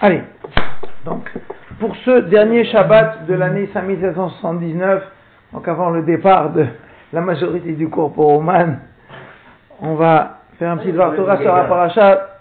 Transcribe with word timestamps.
Allez, 0.00 0.22
donc, 1.04 1.30
pour 1.78 1.94
ce 2.04 2.22
dernier 2.22 2.64
Shabbat 2.64 3.26
de 3.26 3.34
l'année 3.34 3.68
5779, 3.72 5.04
donc 5.52 5.68
avant 5.68 5.90
le 5.90 6.02
départ 6.02 6.50
de 6.50 6.66
la 7.12 7.20
majorité 7.20 7.72
du 7.72 7.88
cours 7.88 8.12
pour 8.12 8.36
Oman, 8.36 8.80
on 9.80 9.94
va 9.94 10.40
faire 10.58 10.72
un 10.72 10.78
petit 10.78 10.90
devoir 10.90 11.14
Torah 11.14 11.38
sur 11.38 11.54
la 11.54 11.64
paracha 11.64 12.40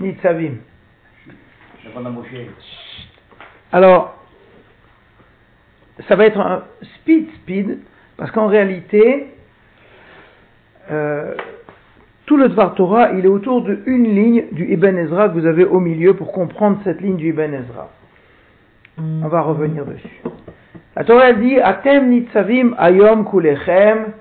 Nitzavim. 0.00 0.56
Alors, 3.72 4.18
ça 6.06 6.16
va 6.16 6.26
être 6.26 6.40
un 6.40 6.64
speed 6.96 7.30
speed, 7.36 7.78
parce 8.18 8.30
qu'en 8.32 8.48
réalité, 8.48 9.34
euh, 10.90 11.34
tout 12.28 12.36
le 12.36 12.50
Dvar 12.50 12.74
Torah, 12.74 13.12
il 13.12 13.24
est 13.24 13.28
autour 13.28 13.62
de 13.62 13.78
une 13.86 14.14
ligne 14.14 14.44
du 14.52 14.70
Ibn 14.70 14.98
Ezra 14.98 15.30
que 15.30 15.32
vous 15.32 15.46
avez 15.46 15.64
au 15.64 15.80
milieu 15.80 16.12
pour 16.12 16.30
comprendre 16.30 16.78
cette 16.84 17.00
ligne 17.00 17.16
du 17.16 17.30
Ibn 17.30 17.54
Ezra. 17.54 17.88
On 18.98 19.28
va 19.28 19.40
revenir 19.40 19.86
dessus. 19.86 20.20
La 20.94 21.04
Torah 21.04 21.32
dit 21.32 21.58
Atem 21.58 22.10
nitzavim 22.10 22.74
ayom 22.76 23.24
kulechem 23.24 24.12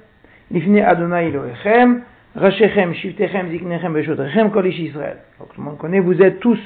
lifne 0.52 0.80
Adonai 0.80 1.28
Elohechem 1.28 2.04
rachechem 2.38 2.94
shiftechem 2.94 3.50
ziknechem 3.50 3.92
beshotechem 3.92 4.52
kol 4.52 4.66
Israël. 4.68 5.18
Donc 5.38 5.50
tout 5.54 5.60
le 5.60 5.66
monde 5.66 5.78
connaît, 5.78 6.00
vous 6.00 6.22
êtes 6.22 6.40
tous 6.40 6.60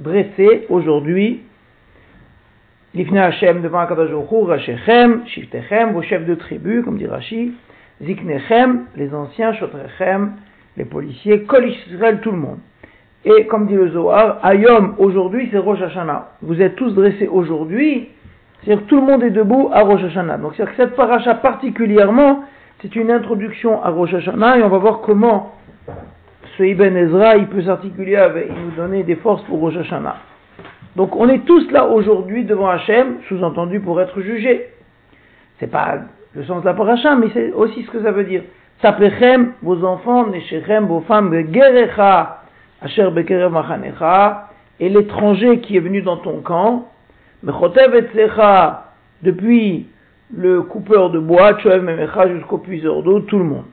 dressés 0.00 0.66
aujourd'hui 0.68 1.42
lifne 2.94 3.18
Hashem 3.18 3.62
devant 3.62 3.78
Akadosh 3.78 4.10
rachechem 4.48 5.24
shiftechem 5.28 5.92
vos 5.92 6.02
chefs 6.02 6.26
de 6.26 6.34
tribu 6.34 6.82
comme 6.82 6.98
dit 6.98 7.06
Rashi 7.06 7.52
ziknechem 8.02 8.86
les 8.96 9.14
anciens 9.14 9.52
shotrechem 9.52 10.32
les 10.78 10.84
policiers, 10.84 11.42
Kol 11.42 11.68
Israël, 11.68 12.20
tout 12.22 12.30
le 12.30 12.38
monde. 12.38 12.58
Et 13.24 13.46
comme 13.46 13.66
dit 13.66 13.74
le 13.74 13.90
Zohar, 13.90 14.38
Ayom, 14.44 14.94
aujourd'hui, 14.98 15.48
c'est 15.50 15.58
Rosh 15.58 15.82
Hashanah. 15.82 16.30
Vous 16.40 16.62
êtes 16.62 16.76
tous 16.76 16.94
dressés 16.94 17.26
aujourd'hui, 17.26 18.08
c'est-à-dire 18.62 18.86
tout 18.86 18.96
le 18.96 19.02
monde 19.02 19.22
est 19.24 19.30
debout 19.30 19.70
à 19.72 19.82
Rosh 19.82 20.04
Hashanah. 20.04 20.38
Donc 20.38 20.54
c'est-à-dire 20.54 20.76
que 20.76 20.82
cette 20.82 20.96
paracha 20.96 21.34
particulièrement, 21.34 22.44
c'est 22.80 22.94
une 22.94 23.10
introduction 23.10 23.82
à 23.82 23.90
Rosh 23.90 24.14
Hashanah 24.14 24.58
et 24.58 24.62
on 24.62 24.68
va 24.68 24.78
voir 24.78 25.00
comment 25.00 25.54
ce 26.56 26.62
Ibn 26.62 26.96
Ezra, 26.96 27.36
il 27.36 27.48
peut 27.48 27.62
s'articuler 27.62 28.16
avec, 28.16 28.48
il 28.48 28.64
nous 28.64 28.70
donner 28.76 29.02
des 29.02 29.16
forces 29.16 29.42
pour 29.42 29.58
Rosh 29.58 29.76
Hashanah. 29.76 30.16
Donc 30.94 31.16
on 31.16 31.28
est 31.28 31.44
tous 31.44 31.70
là 31.72 31.86
aujourd'hui 31.86 32.44
devant 32.44 32.68
Hachem, 32.68 33.16
sous-entendu 33.28 33.80
pour 33.80 34.00
être 34.00 34.20
jugés. 34.20 34.68
C'est 35.58 35.70
pas 35.70 35.98
le 36.34 36.44
sens 36.44 36.62
de 36.62 36.66
la 36.66 36.74
paracha, 36.74 37.16
mais 37.16 37.28
c'est 37.34 37.52
aussi 37.52 37.82
ce 37.82 37.90
que 37.90 38.02
ça 38.02 38.12
veut 38.12 38.24
dire. 38.24 38.42
Sapechem, 38.80 39.54
vos 39.62 39.82
enfants, 39.84 40.28
Neshechem, 40.28 40.86
vos 40.86 41.00
femmes, 41.00 41.52
Gerecha, 41.52 42.42
Asher 42.80 43.10
Bekerev 43.10 43.50
Machanecha, 43.50 44.50
et 44.78 44.88
l'étranger 44.88 45.58
qui 45.60 45.76
est 45.76 45.80
venu 45.80 46.02
dans 46.02 46.18
ton 46.18 46.40
camp, 46.40 46.88
Mechotev 47.42 47.94
Etzecha, 47.96 48.92
depuis 49.22 49.88
le 50.32 50.62
coupeur 50.62 51.10
de 51.10 51.18
bois, 51.18 51.58
jusqu'au 51.58 52.58
puiseur 52.58 53.02
d'eau, 53.02 53.20
tout 53.20 53.38
le 53.38 53.44
monde. 53.44 53.64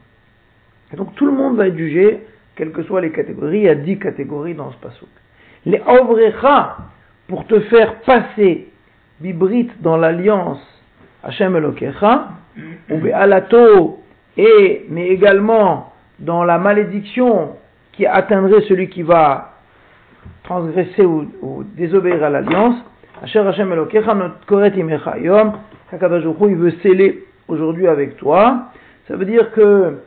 Et 0.92 0.96
donc 0.96 1.14
tout 1.16 1.26
le 1.26 1.34
monde 1.34 1.58
va 1.58 1.68
être 1.68 1.78
jugé, 1.78 2.26
quelles 2.56 2.72
que 2.72 2.82
soient 2.84 3.02
les 3.02 3.12
catégories, 3.12 3.60
il 3.60 3.64
y 3.64 3.70
a 3.70 3.76
dix 3.76 4.00
catégories 4.00 4.56
dans 4.56 4.72
ce 4.72 4.78
pasouk. 4.78 5.10
Les 5.66 5.82
Ovrecha, 5.86 6.78
pour 7.28 7.46
te 7.46 7.60
faire 7.62 8.02
passer 8.02 8.70
Bibrit 9.20 9.70
dans 9.82 9.98
l'alliance 9.98 10.62
Hashem 11.24 11.56
Elokecha, 11.56 12.30
ou 12.90 12.98
Be'alato, 12.98 14.00
et, 14.38 14.86
mais 14.90 15.08
également 15.08 15.94
dans 16.20 16.44
la 16.44 16.58
malédiction 16.58 17.56
qui 17.94 18.06
atteindrait 18.06 18.62
celui 18.68 18.90
qui 18.90 19.04
va 19.04 19.54
transgresser 20.44 21.06
ou, 21.06 21.64
désobéir 21.76 22.24
à 22.24 22.30
l'alliance, 22.30 22.76
il 26.50 26.56
veut 26.56 26.72
sceller 26.84 27.24
aujourd'hui 27.48 27.88
avec 27.88 28.18
toi. 28.18 28.66
Ça 29.08 29.16
veut 29.16 29.26
dire 29.26 29.52
que 29.52 30.00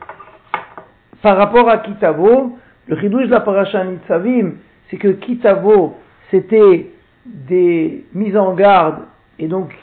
par 1.21 1.37
rapport 1.37 1.69
à 1.69 1.79
Kitavo, 1.79 2.57
le 2.87 2.97
chidouche 2.99 3.25
de 3.25 3.31
la 3.31 3.41
paracha 3.41 3.83
Nitzavim, 3.83 4.53
c'est 4.89 4.97
que 4.97 5.09
Kitavo, 5.09 5.97
c'était 6.31 6.91
des 7.25 8.05
mises 8.13 8.37
en 8.37 8.53
garde 8.53 8.99
et 9.37 9.47
donc 9.47 9.73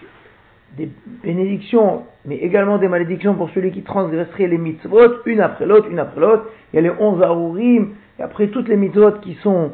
des 0.77 0.89
bénédictions, 1.23 2.03
mais 2.25 2.37
également 2.37 2.79
des 2.79 2.89
malédictions 2.89 3.35
pour 3.35 3.51
celui 3.51 3.71
qui 3.71 3.83
transgresserait 3.83 4.47
les 4.47 4.59
mitzvot, 4.59 5.23
une 5.25 5.41
après 5.41 5.67
l'autre, 5.67 5.89
une 5.91 5.99
après 5.99 6.21
l'autre. 6.21 6.47
Il 6.73 6.77
y 6.77 6.79
a 6.79 6.83
les 6.83 6.93
onze 7.01 7.23
arurim, 7.23 7.95
et 8.19 8.23
après 8.23 8.49
toutes 8.49 8.69
les 8.69 8.77
mitzvot 8.77 9.13
qui 9.23 9.35
sont 9.43 9.73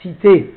citées, 0.00 0.54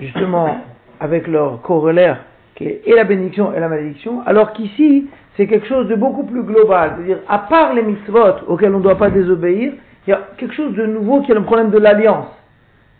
justement, 0.00 0.58
avec 1.00 1.26
leur 1.26 1.60
corollaire, 1.62 2.24
qui 2.54 2.64
est 2.64 2.82
et 2.86 2.94
la 2.94 3.04
bénédiction 3.04 3.52
et 3.52 3.60
la 3.60 3.68
malédiction, 3.68 4.22
alors 4.26 4.52
qu'ici, 4.52 5.08
c'est 5.36 5.46
quelque 5.46 5.66
chose 5.66 5.88
de 5.88 5.96
beaucoup 5.96 6.24
plus 6.24 6.42
global. 6.42 6.92
C'est-à-dire, 6.96 7.18
à 7.28 7.40
part 7.40 7.74
les 7.74 7.82
mitzvot 7.82 8.46
auxquels 8.46 8.74
on 8.74 8.78
ne 8.78 8.82
doit 8.82 8.98
pas 8.98 9.10
désobéir, 9.10 9.72
il 10.06 10.10
y 10.10 10.12
a 10.12 10.20
quelque 10.38 10.54
chose 10.54 10.74
de 10.74 10.86
nouveau 10.86 11.22
qui 11.22 11.32
est 11.32 11.34
le 11.34 11.42
problème 11.42 11.70
de 11.70 11.78
l'alliance. 11.78 12.28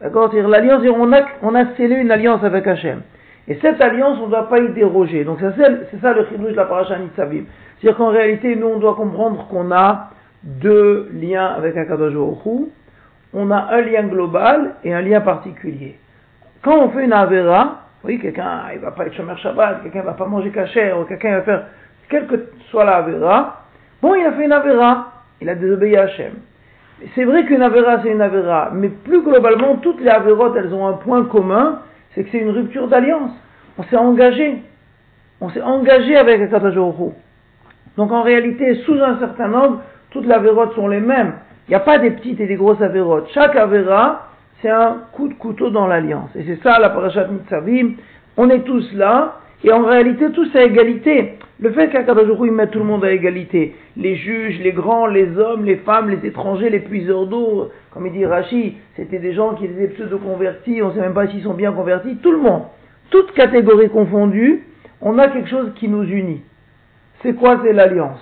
D'accord? 0.01 0.31
C'est-à-dire, 0.31 0.49
l'alliance, 0.49 0.83
on 0.95 1.13
a, 1.13 1.21
on 1.43 1.55
a 1.55 1.75
scellé 1.77 1.97
une 1.97 2.11
alliance 2.11 2.43
avec 2.43 2.67
Hachem. 2.67 3.03
Et 3.47 3.59
cette 3.61 3.81
alliance, 3.81 4.19
on 4.21 4.27
ne 4.27 4.31
doit 4.31 4.49
pas 4.49 4.61
y 4.61 4.69
déroger. 4.73 5.25
Donc 5.25 5.39
c'est 5.41 6.01
ça 6.01 6.13
le 6.13 6.27
chidouche 6.27 6.53
de 6.53 6.57
la 6.57 6.65
paracha 6.65 6.99
Nitzavim. 6.99 7.45
C'est-à-dire 7.79 7.99
qu'en 7.99 8.11
réalité, 8.11 8.57
nous, 8.57 8.69
on 8.69 8.79
doit 8.79 8.95
comprendre 8.95 9.47
qu'on 9.49 9.71
a 9.71 10.11
deux 10.43 11.11
liens 11.13 11.47
avec 11.47 11.77
Akadosh 11.77 12.15
Baruch 12.15 12.69
On 13.35 13.51
a 13.51 13.69
un 13.73 13.81
lien 13.83 14.05
global 14.05 14.77
et 14.85 14.95
un 14.95 15.03
lien 15.03 15.21
particulier. 15.21 15.99
Quand 16.63 16.79
on 16.79 16.89
fait 16.91 17.05
une 17.05 17.13
avera, 17.13 17.83
oui, 18.05 18.19
quelqu'un, 18.19 18.63
il 18.73 18.81
va 18.81 18.91
pas 18.91 19.07
être 19.07 19.15
chômeur 19.15 19.39
Shabbat, 19.39 19.83
quelqu'un 19.83 20.03
va 20.03 20.13
pas 20.13 20.27
manger 20.27 20.51
caché, 20.51 20.93
ou 20.93 21.05
quelqu'un 21.05 21.37
va 21.37 21.43
faire, 21.43 21.67
quelle 22.09 22.27
que 22.27 22.37
soit 22.71 22.85
la 22.85 22.97
avera, 22.97 23.65
bon, 24.01 24.15
il 24.15 24.25
a 24.25 24.33
fait 24.33 24.45
une 24.45 24.53
avera, 24.53 25.13
il 25.41 25.49
a 25.49 25.55
désobéi 25.55 25.97
à 25.97 26.03
Hachem. 26.03 26.33
C'est 27.15 27.25
vrai 27.25 27.45
qu'une 27.45 27.63
avera, 27.63 28.03
c'est 28.03 28.11
une 28.11 28.21
avera, 28.21 28.71
mais 28.73 28.89
plus 28.89 29.23
globalement, 29.23 29.77
toutes 29.77 30.01
les 30.01 30.09
avérotes, 30.09 30.55
elles 30.57 30.73
ont 30.73 30.87
un 30.87 30.95
point 30.95 31.25
commun, 31.25 31.81
c'est 32.15 32.25
que 32.25 32.31
c'est 32.31 32.39
une 32.39 32.51
rupture 32.51 32.89
d'alliance. 32.89 33.33
On 33.79 33.83
s'est 33.85 33.97
engagé. 33.97 34.63
On 35.41 35.51
s'est 35.51 35.63
engagé 35.63 36.17
avec 36.17 36.41
Akadosh 36.41 36.75
Donc 37.97 38.13
en 38.13 38.23
réalité, 38.23 38.77
sous 38.87 38.95
un 38.95 39.19
certain 39.19 39.49
nombre, 39.49 39.83
toutes 40.11 40.27
les 40.27 40.33
avérotes 40.33 40.75
sont 40.75 40.89
les 40.89 41.01
mêmes. 41.01 41.35
Il 41.67 41.73
n'y 41.73 41.77
a 41.77 41.81
pas 41.81 41.99
des 41.99 42.11
petites 42.11 42.41
et 42.41 42.47
des 42.47 42.57
grosses 42.57 42.81
avérotes. 42.81 43.29
Chaque 43.33 43.57
avéra, 43.57 44.29
c'est 44.63 44.71
un 44.71 45.03
coup 45.13 45.29
de 45.29 45.35
couteau 45.35 45.71
dans 45.71 45.87
l'alliance. 45.87 46.31
Et 46.37 46.45
c'est 46.45 46.63
ça 46.63 46.79
la 46.79 46.91
parashat 46.91 47.27
Mitzavim. 47.27 47.95
On 48.37 48.49
est 48.51 48.61
tous 48.61 48.93
là, 48.95 49.41
et 49.63 49.73
en 49.73 49.85
réalité, 49.85 50.31
tous 50.31 50.55
à 50.55 50.63
égalité. 50.63 51.39
Le 51.61 51.71
fait 51.71 51.89
qu'Akadosh 51.89 52.37
il 52.45 52.53
met 52.53 52.67
tout 52.67 52.81
le 52.81 52.85
monde 52.85 53.05
à 53.05 53.13
égalité, 53.13 53.77
les 53.97 54.17
juges, 54.17 54.59
les 54.61 54.73
grands, 54.73 55.07
les 55.07 55.39
hommes, 55.39 55.65
les 55.65 55.77
femmes, 55.77 56.11
les 56.11 56.27
étrangers, 56.27 56.69
les 56.69 56.81
puiseurs 56.81 57.27
d'eau, 57.27 57.71
comme 57.93 58.07
il 58.07 58.13
dit 58.13 58.27
Rachi, 58.27 58.77
c'était 58.97 59.21
des 59.21 59.35
gens 59.35 59.55
qui 59.55 59.67
étaient 59.67 59.89
pseudo-convertis, 59.89 60.83
on 60.83 60.89
ne 60.89 60.95
sait 60.95 61.01
même 61.01 61.15
pas 61.15 61.29
s'ils 61.29 61.45
sont 61.45 61.55
bien 61.55 61.73
convertis, 61.73 62.17
tout 62.17 62.33
le 62.33 62.39
monde. 62.39 62.63
Toutes 63.11 63.33
catégories 63.33 63.89
confondues, 63.89 64.65
on 65.01 65.19
a 65.19 65.29
quelque 65.29 65.49
chose 65.49 65.73
qui 65.77 65.89
nous 65.89 66.03
unit. 66.03 66.43
C'est 67.23 67.35
quoi 67.35 67.61
C'est 67.63 67.73
l'alliance? 67.73 68.21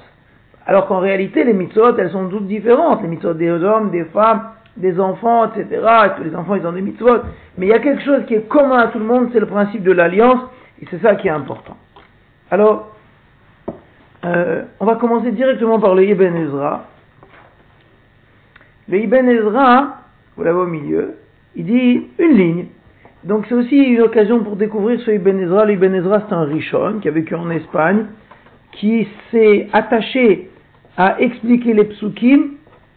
Alors 0.67 0.87
qu'en 0.87 1.01
réalité, 1.01 1.43
les 1.45 1.55
mitzvot, 1.55 1.97
elles 1.97 2.11
sont 2.11 2.29
toutes 2.29 2.47
différentes. 2.47 3.03
Les 3.03 3.09
mitzvot 3.09 3.35
des 3.35 3.51
hommes, 3.51 3.91
des 3.91 4.05
femmes, 4.05 4.51
des 4.77 5.01
enfants, 5.01 5.47
etc. 5.47 5.67
Et 6.07 6.17
tous 6.17 6.25
les 6.25 6.37
enfants, 6.37 6.55
ils 6.55 6.67
ont 6.67 6.73
des 6.73 6.83
mitzvot. 6.83 7.19
Mais 7.59 7.67
il 7.67 7.69
y 7.71 7.75
a 7.75 7.79
quelque 7.79 8.03
chose 8.03 8.25
qui 8.27 8.35
est 8.35 8.49
commun 8.49 8.79
à 8.79 8.87
tout 8.89 8.99
le 8.99 9.05
monde, 9.05 9.31
c'est 9.33 9.41
le 9.41 9.47
principe 9.47 9.83
de 9.83 9.93
l'alliance. 9.93 10.41
Et 10.81 10.87
c'est 10.91 11.01
ça 11.01 11.17
qui 11.17 11.29
est 11.29 11.33
important. 11.33 11.77
Alors, 12.51 12.92
euh, 14.25 14.63
on 14.79 14.85
va 14.85 14.97
commencer 14.97 15.33
directement 15.33 15.81
par 15.81 15.95
le 15.95 16.05
Ibn 16.05 16.37
Ezra. 16.37 16.85
Le 18.89 18.99
Ibn 18.99 19.29
Ezra, 19.29 19.99
vous 20.37 20.45
l'avez 20.45 20.59
au 20.59 20.67
milieu, 20.67 21.17
il 21.57 21.67
dit 21.67 22.07
une 22.19 22.37
ligne. 22.37 22.67
Donc 23.25 23.47
c'est 23.49 23.55
aussi 23.55 23.77
une 23.77 24.01
occasion 24.01 24.43
pour 24.43 24.57
découvrir 24.57 25.01
ce 25.01 25.11
Ibn 25.11 25.39
Ezra. 25.39 25.65
Le 25.65 25.75
Ibn 25.75 25.95
Ezra, 25.95 26.23
c'est 26.29 26.35
un 26.35 26.45
richon 26.45 26.99
qui 27.01 27.09
a 27.09 27.11
vécu 27.11 27.35
en 27.35 27.51
Espagne, 27.51 28.07
qui 28.73 29.09
s'est 29.31 29.69
attaché 29.73 30.51
à 30.97 31.21
expliquer 31.21 31.73
les 31.73 31.85
psukim 31.85 32.53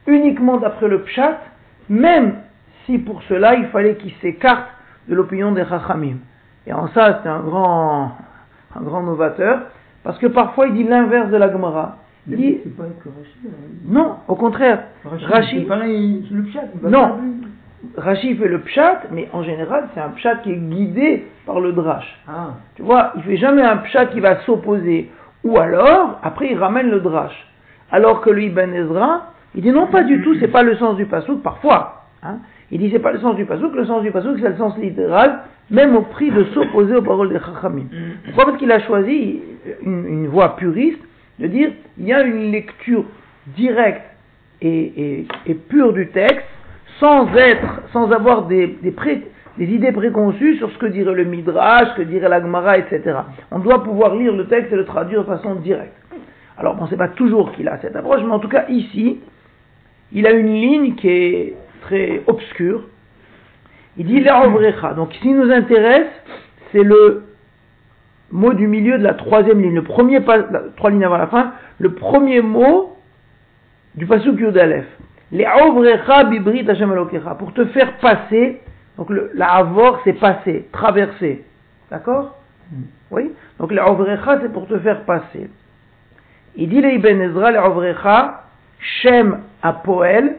uniquement 0.07 0.57
d'après 0.57 0.87
le 0.87 1.01
pshat, 1.03 1.39
même 1.89 2.35
si 2.85 2.97
pour 2.97 3.21
cela 3.23 3.55
il 3.55 3.65
fallait 3.67 3.95
qu'il 3.95 4.13
s'écarte 4.21 4.67
de 5.07 5.15
l'opinion 5.15 5.51
des 5.51 5.65
Chachamim. 5.65 6.17
Et 6.67 6.73
en 6.73 6.87
ça, 6.89 7.19
c'est 7.21 7.29
un 7.29 7.41
grand, 7.41 8.17
un 8.75 8.81
grand 8.81 9.03
novateur, 9.03 9.61
parce 10.05 10.19
que 10.19 10.27
parfois 10.27 10.67
il 10.67 10.73
dit 10.75 10.83
l'inverse 10.83 11.29
de 11.31 11.37
la 11.37 11.51
Gemara. 11.51 11.97
Il 12.27 12.37
dit, 12.37 12.53
pas 12.77 12.83
hein. 12.83 13.49
non, 13.87 14.15
au 14.27 14.35
contraire. 14.35 14.83
Rashi, 15.03 15.59
le 15.59 16.43
pshat, 16.43 16.61
non, 16.83 17.17
Rashi 17.97 18.35
fait 18.35 18.47
le 18.47 18.59
pshat, 18.59 19.01
mais 19.11 19.27
en 19.33 19.43
général 19.43 19.89
c'est 19.93 19.99
un 19.99 20.09
pshat 20.09 20.37
qui 20.37 20.51
est 20.51 20.57
guidé 20.57 21.25
par 21.45 21.59
le 21.59 21.73
drash. 21.73 22.05
Ah. 22.27 22.53
Tu 22.75 22.83
vois, 22.83 23.13
il 23.17 23.23
fait 23.23 23.37
jamais 23.37 23.63
un 23.63 23.77
pshat 23.77 24.07
qui 24.07 24.19
va 24.19 24.41
s'opposer. 24.41 25.09
Ou 25.43 25.57
alors, 25.57 26.19
après 26.23 26.49
il 26.51 26.57
ramène 26.57 26.89
le 26.89 26.99
drash. 26.99 27.35
Alors 27.91 28.21
que 28.21 28.29
lui, 28.29 28.49
Ben 28.49 28.73
Ezra, 28.73 29.33
il 29.55 29.63
dit 29.63 29.71
non 29.71 29.87
pas 29.87 30.03
du 30.03 30.21
tout, 30.23 30.35
c'est 30.39 30.47
pas 30.47 30.63
le 30.63 30.75
sens 30.77 30.97
du 30.97 31.05
pasouk, 31.05 31.41
parfois. 31.41 32.05
Hein. 32.23 32.37
Il 32.71 32.79
dit 32.79 32.89
c'est 32.91 32.99
pas 32.99 33.11
le 33.11 33.19
sens 33.19 33.35
du 33.35 33.45
pasouk, 33.45 33.73
le 33.75 33.85
sens 33.85 34.03
du 34.03 34.11
pasouk 34.11 34.37
c'est 34.39 34.49
le 34.49 34.57
sens 34.57 34.77
littéral, 34.77 35.39
même 35.71 35.95
au 35.95 36.01
prix 36.01 36.29
de 36.29 36.43
s'opposer 36.45 36.95
aux 36.95 37.01
paroles 37.01 37.29
des 37.29 37.39
chachamim. 37.39 37.85
Pourquoi? 38.25 38.45
Parce 38.45 38.57
qu'il 38.57 38.71
a 38.71 38.79
choisi 38.81 39.41
une, 39.81 40.27
voie 40.27 40.55
puriste 40.55 41.01
de 41.39 41.47
dire 41.47 41.71
il 41.97 42.05
y 42.05 42.13
a 42.13 42.23
une 42.23 42.51
lecture 42.51 43.05
directe 43.47 44.03
et, 44.61 45.25
et, 45.45 45.53
pure 45.53 45.93
du 45.93 46.07
texte 46.09 46.45
sans 46.99 47.27
être, 47.35 47.81
sans 47.91 48.11
avoir 48.11 48.47
des, 48.47 48.67
des, 48.81 49.65
idées 49.65 49.91
préconçues 49.91 50.55
sur 50.57 50.71
ce 50.71 50.77
que 50.77 50.85
dirait 50.85 51.13
le 51.13 51.25
Midrash, 51.25 51.89
ce 51.89 51.97
que 51.97 52.01
dirait 52.03 52.29
la 52.29 52.41
Gemara, 52.41 52.77
etc. 52.77 53.17
On 53.51 53.59
doit 53.59 53.83
pouvoir 53.83 54.15
lire 54.15 54.33
le 54.33 54.47
texte 54.47 54.71
et 54.71 54.75
le 54.75 54.85
traduire 54.85 55.21
de 55.21 55.27
façon 55.27 55.55
directe. 55.55 55.93
Alors 56.57 56.75
bon, 56.75 56.87
c'est 56.89 56.97
pas 56.97 57.09
toujours 57.09 57.51
qu'il 57.51 57.67
a 57.67 57.77
cette 57.79 57.95
approche, 57.95 58.21
mais 58.23 58.31
en 58.31 58.39
tout 58.39 58.47
cas 58.47 58.65
ici, 58.69 59.19
il 60.13 60.25
a 60.25 60.31
une 60.31 60.53
ligne 60.53 60.95
qui 60.95 61.09
est 61.09 61.53
très 61.81 62.21
obscure. 62.27 62.83
Il 63.97 64.05
dit 64.05 64.21
l'Aovrecha. 64.21 64.93
Donc, 64.93 65.13
ce 65.13 65.19
qui 65.19 65.33
nous 65.33 65.51
intéresse, 65.51 66.07
c'est 66.71 66.83
le 66.83 67.23
mot 68.35 68.53
du 68.53 68.67
milieu 68.67 68.97
de 68.97 69.03
la 69.03 69.13
troisième 69.13 69.61
ligne. 69.61 69.75
Le 69.75 69.83
premier 69.83 70.19
pas, 70.19 70.39
trois 70.75 70.91
lignes 70.91 71.05
avant 71.05 71.17
la 71.17 71.27
fin, 71.27 71.53
le 71.79 71.93
premier 71.93 72.41
mot 72.41 72.97
du 73.95 74.05
pasuk 74.05 74.39
Yud 74.39 74.57
Aleph. 74.57 74.85
L'Aovrecha 75.31 76.25
bibrit 76.25 76.69
Hashem 76.69 76.93
Pour 77.39 77.53
te 77.53 77.65
faire 77.65 77.97
passer, 77.97 78.61
donc 78.97 79.09
la 79.33 79.53
avor, 79.53 80.01
c'est 80.03 80.13
passer, 80.13 80.67
traverser. 80.71 81.43
D'accord? 81.89 82.37
Oui? 83.09 83.31
Donc 83.59 83.71
l'Aovrecha, 83.71 84.39
c'est 84.41 84.51
pour 84.51 84.67
te 84.67 84.77
faire 84.79 85.01
passer. 85.03 85.49
Il 86.55 86.69
dit 86.69 86.81
les 86.81 86.95
Ibn 86.95 87.21
Ezra, 87.21 87.51
l'Aovrecha, 87.51 88.43
Shem 88.79 89.39
Apoel, 89.63 90.35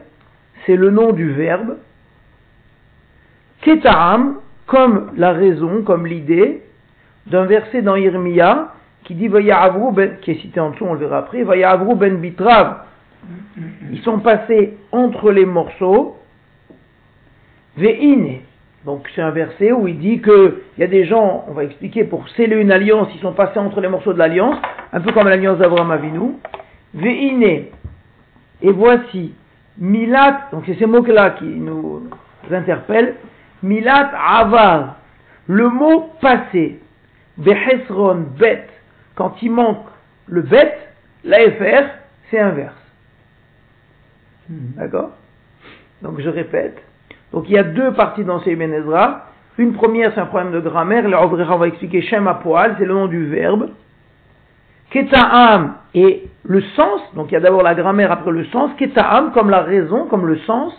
c'est 0.65 0.77
le 0.77 0.91
nom 0.91 1.13
du 1.13 1.33
verbe. 1.33 1.77
Keta'am, 3.63 4.37
comme 4.67 5.13
la 5.17 5.33
raison, 5.33 5.83
comme 5.83 6.07
l'idée, 6.07 6.63
d'un 7.27 7.45
verset 7.45 7.83
dans 7.83 7.97
Irmia 7.97 8.73
qui 9.05 9.15
dit 9.15 9.29
ben, 9.29 10.17
qui 10.21 10.31
est 10.33 10.41
cité 10.41 10.61
en 10.61 10.71
dessous, 10.71 10.85
on 10.85 10.95
le 10.95 11.01
verra 11.01 11.19
après, 11.19 11.45
ben 11.45 12.17
bitrav. 12.17 12.79
Ils 13.93 14.03
sont 14.03 14.19
passés 14.19 14.77
entre 14.93 15.31
les 15.31 15.47
morceaux. 15.47 16.17
Ve'ine. 17.77 18.41
Donc 18.85 19.09
c'est 19.15 19.23
un 19.23 19.31
verset 19.31 19.73
où 19.73 19.89
il 19.89 19.99
dit 19.99 20.21
qu'il 20.21 20.55
y 20.79 20.85
a 20.85 20.87
des 20.87 21.07
gens, 21.07 21.45
on 21.49 21.53
va 21.53 21.65
expliquer, 21.65 22.05
pour 22.05 22.29
sceller 22.31 22.57
une 22.57 22.71
alliance, 22.71 23.09
ils 23.15 23.21
sont 23.21 23.33
passés 23.33 23.59
entre 23.59 23.81
les 23.81 23.89
morceaux 23.89 24.13
de 24.13 24.19
l'alliance, 24.19 24.57
un 24.93 25.01
peu 25.01 25.13
comme 25.13 25.29
l'alliance 25.29 25.59
d'Abraham 25.59 25.91
Avinu. 25.91 26.35
Ve'ine. 26.95 27.65
Et 28.63 28.73
voici, 28.73 29.35
Milat, 29.79 30.49
donc 30.53 30.65
c'est 30.67 30.79
ces 30.79 30.87
mots-là 30.87 31.31
qui 31.31 31.45
nous 31.45 32.09
interpellent, 32.51 33.17
Milat 33.63 34.11
Avar, 34.17 34.97
le 35.47 35.69
mot 35.69 36.11
passé, 36.21 36.81
Behesron 37.39 38.27
Bet, 38.39 38.67
quand 39.15 39.35
il 39.43 39.51
manque 39.51 39.87
le 40.27 40.43
Bet, 40.43 40.77
l'AFR, 41.25 41.89
c'est 42.31 42.39
inverse. 42.39 42.75
D'accord? 44.49 45.11
Donc 46.03 46.21
je 46.21 46.29
répète. 46.29 46.83
Donc 47.33 47.45
il 47.49 47.55
y 47.55 47.59
a 47.59 47.65
deux 47.65 47.93
parties 47.93 48.25
dans 48.25 48.41
ces 48.41 48.53
Ibn 48.53 48.73
Une 49.59 49.73
première, 49.73 50.13
c'est 50.15 50.21
un 50.21 50.27
problème 50.27 50.53
de 50.53 50.61
grammaire. 50.61 51.09
Là, 51.09 51.23
on 51.23 51.57
va 51.57 51.67
expliquer 51.67 52.03
Shem 52.03 52.33
poil, 52.43 52.77
c'est 52.79 52.85
le 52.85 52.95
nom 52.95 53.07
du 53.07 53.27
verbe. 53.27 53.71
Keta'am 54.91 55.75
et 55.95 56.29
le 56.45 56.61
sens, 56.61 57.01
donc 57.15 57.31
il 57.31 57.35
y 57.35 57.37
a 57.37 57.41
d'abord 57.41 57.63
la 57.63 57.75
grammaire 57.75 58.13
après 58.13 58.31
le 58.31 58.45
sens, 58.47 58.71
Keta'am 58.79 59.33
comme 59.33 59.51
la 59.51 59.63
raison, 59.63 60.07
comme 60.07 60.27
le 60.27 60.39
sens, 60.39 60.73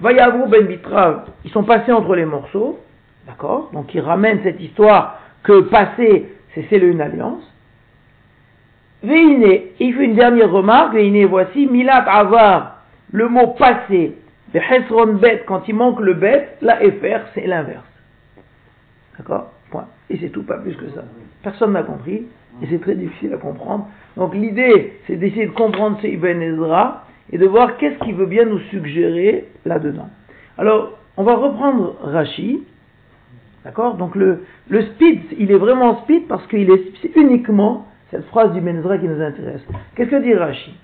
Vayavru 0.00 0.48
ben 0.48 0.66
Bitrav, 0.66 1.24
ils 1.44 1.50
sont 1.50 1.64
passés 1.64 1.92
entre 1.92 2.14
les 2.14 2.24
morceaux, 2.24 2.78
d'accord? 3.26 3.70
Donc 3.72 3.92
il 3.94 4.00
ramène 4.00 4.40
cette 4.44 4.60
histoire 4.60 5.18
que 5.44 5.60
passer, 5.60 6.26
c'est 6.54 6.68
sceller 6.68 6.88
une 6.88 7.00
alliance. 7.00 7.42
Veine, 9.02 9.44
il 9.78 9.94
fait 9.94 10.04
une 10.04 10.14
dernière 10.16 10.50
remarque, 10.50 10.94
Veine, 10.94 11.26
voici, 11.26 11.66
Milat 11.66 12.04
Avar, 12.08 12.82
le 13.12 13.28
mot 13.28 13.48
passé, 13.48 14.14
Hesron 14.60 15.14
Bet, 15.14 15.44
quand 15.46 15.68
il 15.68 15.74
manque 15.74 16.00
le 16.00 16.14
bet, 16.14 16.56
la 16.62 16.76
FR, 16.76 17.26
c'est 17.34 17.46
l'inverse. 17.46 17.84
D'accord? 19.18 19.52
Point. 19.70 19.86
Et 20.10 20.18
c'est 20.18 20.30
tout, 20.30 20.42
pas 20.42 20.58
plus 20.58 20.74
que 20.76 20.88
ça. 20.90 21.04
Personne 21.42 21.72
n'a 21.72 21.82
compris 21.82 22.26
et 22.62 22.66
c'est 22.70 22.80
très 22.80 22.94
difficile 22.94 23.34
à 23.34 23.36
comprendre. 23.36 23.88
Donc 24.16 24.34
l'idée, 24.34 25.00
c'est 25.06 25.16
d'essayer 25.16 25.46
de 25.46 25.52
comprendre 25.52 25.98
ce 26.00 26.06
Ibn 26.06 26.40
Ezra 26.40 27.04
et 27.32 27.38
de 27.38 27.46
voir 27.46 27.76
qu'est-ce 27.78 27.98
qu'il 28.04 28.14
veut 28.14 28.26
bien 28.26 28.44
nous 28.44 28.60
suggérer 28.70 29.46
là-dedans. 29.64 30.08
Alors, 30.56 30.98
on 31.16 31.24
va 31.24 31.34
reprendre 31.34 31.96
Rashi, 32.02 32.62
d'accord 33.64 33.94
Donc 33.94 34.14
le, 34.14 34.44
le 34.68 34.82
speed, 34.82 35.20
il 35.38 35.50
est 35.50 35.58
vraiment 35.58 36.02
speed 36.02 36.26
parce 36.28 36.46
qu'il 36.46 36.70
est, 36.70 36.82
c'est 37.02 37.16
uniquement 37.16 37.86
cette 38.10 38.26
phrase 38.26 38.52
du 38.52 38.68
Ezra 38.68 38.98
qui 38.98 39.08
nous 39.08 39.20
intéresse. 39.20 39.62
Qu'est-ce 39.96 40.10
que 40.10 40.22
dit 40.22 40.34
Rashi? 40.34 40.74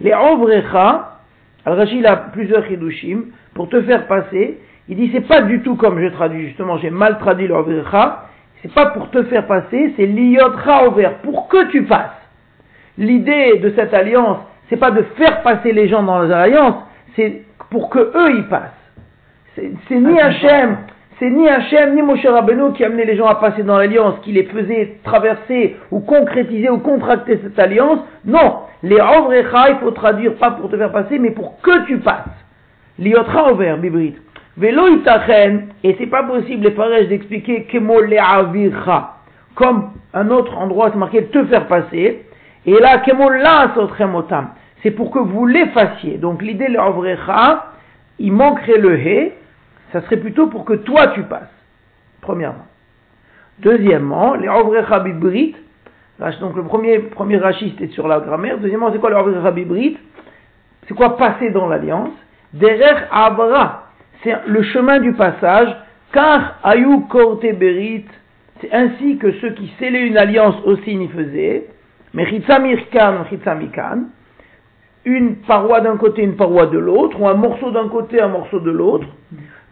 Les 0.00 0.12
Ovrecha, 0.12 1.20
alors 1.64 1.78
Rashi 1.78 1.98
il 1.98 2.06
a 2.06 2.16
plusieurs 2.16 2.70
hidushim, 2.70 3.26
pour 3.54 3.68
te 3.68 3.80
faire 3.82 4.06
passer, 4.06 4.58
il 4.88 4.96
dit 4.96 5.10
c'est 5.12 5.26
pas 5.26 5.42
du 5.42 5.62
tout 5.62 5.76
comme 5.76 6.00
je 6.00 6.08
traduis 6.08 6.48
justement, 6.48 6.78
j'ai 6.78 6.90
mal 6.90 7.18
traduit 7.18 7.46
l'Ovrecha, 7.46 8.26
c'est 8.62 8.72
pas 8.72 8.86
pour 8.86 9.10
te 9.10 9.22
faire 9.24 9.46
passer, 9.46 9.94
c'est 9.96 10.06
l'iyotra 10.06 10.88
ouvert, 10.88 11.18
pour 11.18 11.48
que 11.48 11.70
tu 11.70 11.84
passes. 11.84 12.10
L'idée 12.98 13.58
de 13.58 13.70
cette 13.76 13.94
alliance, 13.94 14.38
c'est 14.68 14.76
pas 14.76 14.90
de 14.90 15.02
faire 15.16 15.42
passer 15.42 15.72
les 15.72 15.88
gens 15.88 16.02
dans 16.02 16.20
l'alliance, 16.20 16.76
c'est 17.16 17.42
pour 17.70 17.88
que 17.90 17.98
eux 17.98 18.38
y 18.38 18.42
passent. 18.48 18.72
C'est 19.56 20.00
ni 20.00 20.18
Hachem, 20.18 20.76
c'est 21.20 21.28
ni 21.28 21.46
Hachem 21.46 21.94
ni 21.94 22.02
Moshe 22.02 22.24
Rabbeinu 22.24 22.72
qui 22.72 22.82
amenait 22.82 23.04
les 23.04 23.14
gens 23.14 23.26
à 23.26 23.34
passer 23.34 23.62
dans 23.62 23.76
l'alliance, 23.76 24.14
qui 24.22 24.32
les 24.32 24.44
faisait 24.44 24.96
traverser 25.04 25.76
ou 25.90 26.00
concrétiser 26.00 26.70
ou 26.70 26.78
contracter 26.78 27.38
cette 27.42 27.58
alliance. 27.58 27.98
Non, 28.24 28.60
les 28.82 28.98
Ovrecha, 28.98 29.68
il 29.68 29.76
faut 29.82 29.90
traduire 29.90 30.34
pas 30.36 30.52
pour 30.52 30.70
te 30.70 30.78
faire 30.78 30.90
passer, 30.90 31.18
mais 31.18 31.32
pour 31.32 31.60
que 31.60 31.84
tu 31.84 31.98
passes. 31.98 32.24
L'iyotra 32.98 33.52
ouvert, 33.52 33.76
Bibrit. 33.76 34.16
Velo 34.56 34.88
itachen, 34.88 35.68
et 35.84 35.94
c'est 35.98 36.06
pas 36.06 36.22
possible, 36.22 36.64
les 36.64 36.70
pareils 36.70 37.06
d'expliquer 37.08 37.64
kemo 37.64 38.00
le'avircha, 38.00 39.16
comme 39.54 39.90
un 40.14 40.30
autre 40.30 40.56
endroit, 40.56 40.88
c'est 40.90 40.98
marqué 40.98 41.24
te 41.26 41.44
faire 41.44 41.66
passer, 41.66 42.24
et 42.64 42.72
là, 42.80 42.98
kemo 42.98 43.28
la 43.28 43.72
sotremotam, 43.74 44.48
c'est 44.82 44.90
pour 44.90 45.10
que 45.10 45.18
vous 45.18 45.46
l'effaciez. 45.46 46.16
Donc 46.16 46.42
l'idée 46.42 46.68
le'avrecha, 46.68 47.66
il 48.18 48.32
manquerait 48.32 48.78
le 48.78 48.98
he, 48.98 49.32
ça 49.92 50.02
serait 50.02 50.18
plutôt 50.18 50.48
pour 50.48 50.64
que 50.64 50.74
toi 50.74 51.08
tu 51.08 51.22
passes, 51.22 51.52
premièrement. 52.20 52.66
Deuxièmement, 53.58 54.34
le'avrecha 54.34 55.00
bibrit, 55.00 55.54
donc 56.40 56.56
le 56.56 56.64
premier, 56.64 56.98
premier 56.98 57.38
rachiste 57.38 57.80
est 57.80 57.92
sur 57.92 58.06
la 58.06 58.20
grammaire, 58.20 58.58
deuxièmement, 58.58 58.92
c'est 58.92 58.98
quoi 58.98 59.10
le'avrecha 59.10 59.50
bibrit? 59.50 59.98
C'est 60.86 60.94
quoi 60.94 61.16
passer 61.16 61.50
dans 61.50 61.68
l'alliance? 61.68 62.10
Derech 62.52 63.06
avra, 63.10 63.90
c'est 64.22 64.34
le 64.46 64.62
chemin 64.62 64.98
du 64.98 65.12
passage, 65.12 65.74
car 66.12 66.58
Ayou 66.64 67.00
Korte 67.08 67.46
Berit, 67.58 68.06
c'est 68.60 68.72
ainsi 68.72 69.16
que 69.18 69.32
ceux 69.40 69.50
qui 69.50 69.72
scellaient 69.78 70.06
une 70.06 70.18
alliance 70.18 70.56
aussi 70.64 70.96
n'y 70.96 71.08
faisaient, 71.08 71.66
mais 72.12 72.26
Chitzamirkan, 72.26 73.24
Chitzamikan, 73.28 74.08
une 75.04 75.36
paroi 75.36 75.80
d'un 75.80 75.96
côté, 75.96 76.22
une 76.22 76.36
paroi 76.36 76.66
de 76.66 76.78
l'autre, 76.78 77.20
ou 77.20 77.28
un 77.28 77.34
morceau 77.34 77.70
d'un 77.70 77.88
côté, 77.88 78.20
un 78.20 78.28
morceau 78.28 78.60
de 78.60 78.70
l'autre, 78.70 79.06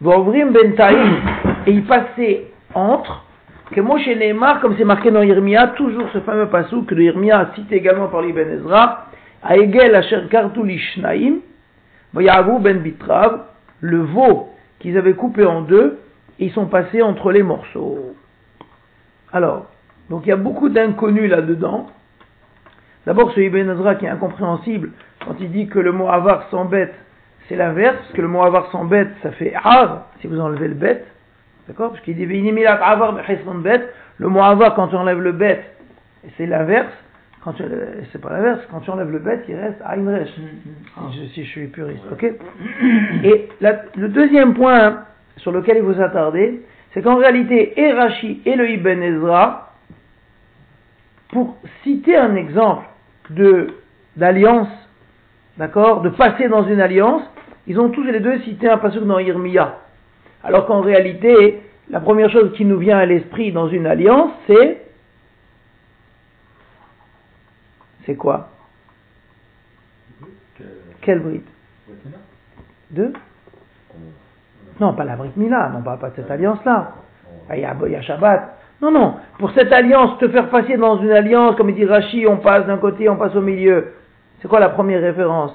et 0.01 1.71
il 1.71 1.85
passait 1.85 2.47
entre, 2.73 3.25
que 3.71 3.81
Moshe 3.81 4.07
Neymar, 4.07 4.61
comme 4.61 4.75
c'est 4.77 4.85
marqué 4.85 5.11
dans 5.11 5.21
Irmia, 5.21 5.67
toujours 5.69 6.09
ce 6.13 6.19
fameux 6.19 6.47
passou 6.47 6.83
que 6.83 6.95
Irmia 6.95 7.51
cité 7.55 7.75
également 7.75 8.07
par 8.07 8.21
l'Ibn 8.21 8.49
Ezra, 8.49 9.07
a 9.43 9.57
Egel 9.57 9.95
Asher 9.95 10.21
Kartuli 10.29 10.79
Shnaim, 10.79 11.39
Ben 12.13 12.79
Bitrav, 12.79 13.41
le 13.81 13.99
veau 13.99 14.49
qu'ils 14.79 14.97
avaient 14.97 15.13
coupé 15.13 15.45
en 15.45 15.61
deux, 15.61 15.99
et 16.39 16.45
ils 16.45 16.51
sont 16.53 16.67
passés 16.67 17.01
entre 17.01 17.31
les 17.31 17.43
morceaux. 17.43 18.15
Alors, 19.33 19.67
donc 20.09 20.25
il 20.25 20.29
y 20.29 20.31
a 20.31 20.37
beaucoup 20.37 20.69
d'inconnus 20.69 21.29
là-dedans. 21.29 21.87
D'abord, 23.05 23.31
ce 23.33 23.41
Ibn 23.41 23.69
Azra 23.69 23.95
qui 23.95 24.05
est 24.05 24.09
incompréhensible 24.09 24.91
quand 25.25 25.35
il 25.39 25.51
dit 25.51 25.67
que 25.67 25.79
le 25.79 25.91
mot 25.91 26.07
avar 26.07 26.47
sans 26.49 26.65
bête, 26.65 26.93
c'est 27.49 27.55
l'inverse, 27.55 27.97
parce 27.97 28.13
que 28.13 28.21
le 28.21 28.29
mot 28.29 28.43
avar 28.43 28.71
sans 28.71 28.85
bête, 28.85 29.09
ça 29.21 29.31
fait 29.31 29.53
ar, 29.55 30.05
si 30.21 30.27
vous 30.27 30.39
enlevez 30.39 30.69
le 30.69 30.75
bête. 30.75 31.05
D'accord? 31.67 31.91
Parce 31.91 32.01
qu'il 32.03 32.15
dit 32.15 32.65
avar 32.65 33.13
bête. 33.55 33.93
Le 34.17 34.27
mot 34.29 34.41
avar, 34.41 34.75
quand 34.75 34.93
on 34.93 34.97
enlève 34.97 35.19
le 35.19 35.33
bête, 35.33 35.63
c'est 36.37 36.45
l'inverse 36.45 36.93
quand 37.43 37.53
tu, 37.53 37.63
c'est 38.11 38.19
pas 38.19 38.31
l'inverse, 38.31 38.59
quand 38.69 38.81
tu 38.81 38.89
enlèves 38.89 39.11
le 39.11 39.19
bête, 39.19 39.45
il 39.47 39.55
reste 39.55 39.81
Einresh, 39.81 40.29
si, 41.13 41.29
si 41.29 41.45
je 41.45 41.49
suis 41.49 41.67
puriste, 41.67 42.03
ok? 42.11 42.23
Et 43.23 43.49
le 43.61 44.07
deuxième 44.09 44.53
point 44.53 45.05
sur 45.37 45.51
lequel 45.51 45.77
il 45.77 45.83
faut 45.83 45.93
s'attarder, 45.93 46.61
c'est 46.93 47.01
qu'en 47.01 47.15
réalité, 47.15 47.79
et 47.79 47.93
Rashi 47.93 48.41
et 48.45 48.55
le 48.55 48.69
Ibn 48.69 49.01
Ezra, 49.01 49.73
pour 51.29 51.55
citer 51.83 52.17
un 52.17 52.35
exemple 52.35 52.85
de, 53.29 53.67
d'alliance, 54.17 54.67
d'accord, 55.57 56.01
de 56.01 56.09
passer 56.09 56.49
dans 56.49 56.65
une 56.67 56.81
alliance, 56.81 57.21
ils 57.69 57.79
ont 57.79 57.89
tous 57.89 58.03
les 58.03 58.19
deux 58.19 58.39
cité 58.39 58.67
un 58.67 58.79
passage 58.79 59.03
dans 59.03 59.19
Irmia. 59.19 59.77
Alors 60.43 60.65
qu'en 60.65 60.81
réalité, 60.81 61.61
la 61.89 61.99
première 61.99 62.31
chose 62.31 62.51
qui 62.57 62.65
nous 62.65 62.79
vient 62.79 62.97
à 62.97 63.05
l'esprit 63.05 63.51
dans 63.51 63.69
une 63.69 63.85
alliance, 63.85 64.31
c'est. 64.47 64.81
C'est 68.05 68.15
quoi? 68.15 68.49
Quelle 71.01 71.19
bride? 71.19 71.43
Deux 72.89 73.13
Non, 74.79 74.95
pas 74.95 75.03
la 75.03 75.15
bride 75.15 75.37
Mila, 75.37 75.69
non, 75.69 75.83
pas, 75.83 75.97
pas 75.97 76.09
de 76.09 76.15
cette 76.15 76.31
alliance-là. 76.31 76.93
Ah, 77.49 77.55
il 77.55 77.61
y, 77.61 77.65
a, 77.65 77.75
y 77.87 77.95
a 77.95 78.01
Shabbat. 78.01 78.57
Non, 78.81 78.89
non, 78.89 79.15
pour 79.37 79.51
cette 79.51 79.71
alliance, 79.71 80.17
te 80.17 80.27
faire 80.29 80.49
passer 80.49 80.75
dans 80.75 80.99
une 81.01 81.11
alliance, 81.11 81.55
comme 81.55 81.71
dit 81.71 81.85
Rashi, 81.85 82.25
on 82.25 82.37
passe 82.37 82.65
d'un 82.65 82.77
côté, 82.77 83.07
on 83.09 83.17
passe 83.17 83.35
au 83.35 83.41
milieu. 83.41 83.93
C'est 84.41 84.47
quoi 84.47 84.59
la 84.59 84.69
première 84.69 85.01
référence? 85.01 85.51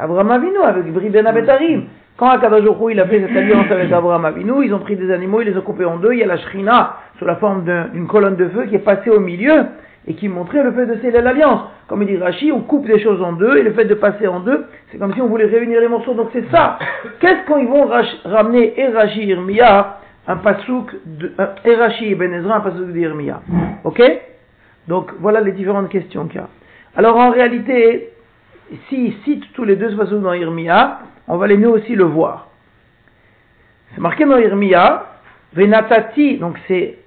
Abraham 0.00 0.30
Avinu 0.30 0.58
avec 0.64 0.92
Bri 0.92 1.10
Ben 1.10 1.26
Abetarim. 1.26 1.84
Quand 2.16 2.28
Akadosh 2.28 2.76
il 2.90 3.00
a 3.00 3.06
fait 3.06 3.20
cette 3.20 3.36
alliance 3.36 3.70
avec 3.70 3.90
Abraham 3.92 4.24
Avinu, 4.24 4.64
ils 4.64 4.74
ont 4.74 4.78
pris 4.80 4.96
des 4.96 5.10
animaux, 5.10 5.40
ils 5.40 5.48
les 5.48 5.56
ont 5.56 5.62
coupés 5.62 5.84
en 5.84 5.96
deux. 5.96 6.12
Il 6.12 6.18
y 6.18 6.22
a 6.22 6.26
la 6.26 6.36
Shrina 6.36 6.96
sous 7.18 7.24
la 7.24 7.36
forme 7.36 7.64
d'une 7.92 8.06
colonne 8.06 8.36
de 8.36 8.48
feu 8.48 8.66
qui 8.66 8.74
est 8.74 8.80
passée 8.80 9.10
au 9.10 9.20
milieu 9.20 9.64
et 10.06 10.14
qui 10.14 10.28
montrait 10.28 10.62
le 10.62 10.72
fait 10.72 10.86
de 10.86 10.96
sceller 10.96 11.20
l'alliance. 11.20 11.62
Comme 11.88 12.02
il 12.02 12.08
dit 12.08 12.16
Rashi, 12.16 12.52
on 12.52 12.60
coupe 12.60 12.86
des 12.86 13.00
choses 13.00 13.22
en 13.22 13.32
deux 13.32 13.58
et 13.58 13.62
le 13.62 13.72
fait 13.72 13.84
de 13.84 13.94
passer 13.94 14.26
en 14.26 14.40
deux, 14.40 14.64
c'est 14.90 14.98
comme 14.98 15.12
si 15.14 15.20
on 15.20 15.26
voulait 15.26 15.46
réunir 15.46 15.80
les 15.80 15.88
morceaux. 15.88 16.14
Donc 16.14 16.28
c'est 16.32 16.44
ça. 16.50 16.78
Qu'est-ce 17.20 17.46
qu'ils 17.46 17.68
vont 17.68 17.88
ramener 18.24 18.78
Erashi 18.78 19.26
Irmia 19.26 19.96
un 20.28 20.36
pasouk 20.36 20.94
de 21.06 21.32
Ben 22.14 22.32
Ezra, 22.34 22.56
un 22.56 22.60
pasouk 22.60 22.92
d'Irmia. 22.92 23.40
Ok? 23.84 24.02
Donc 24.88 25.10
voilà 25.18 25.40
les 25.40 25.52
différentes 25.52 25.88
questions 25.88 26.26
qu'il 26.26 26.40
y 26.40 26.44
a. 26.44 26.48
Alors 26.96 27.16
en 27.16 27.30
réalité, 27.30 28.10
s'ils 28.88 29.14
citent 29.24 29.52
tous 29.52 29.64
les 29.64 29.76
deux 29.76 29.96
pasouks 29.96 30.22
dans 30.22 30.32
Irmia, 30.32 31.00
on 31.28 31.36
va 31.36 31.46
les 31.46 31.56
mieux 31.56 31.68
aussi 31.68 31.94
le 31.94 32.04
voir. 32.04 32.48
C'est 33.94 34.00
marqué 34.00 34.24
dans 34.24 34.38
Irmia, 34.38 35.06
Venatati, 35.52 36.38
donc 36.38 36.56
c'est 36.68 36.98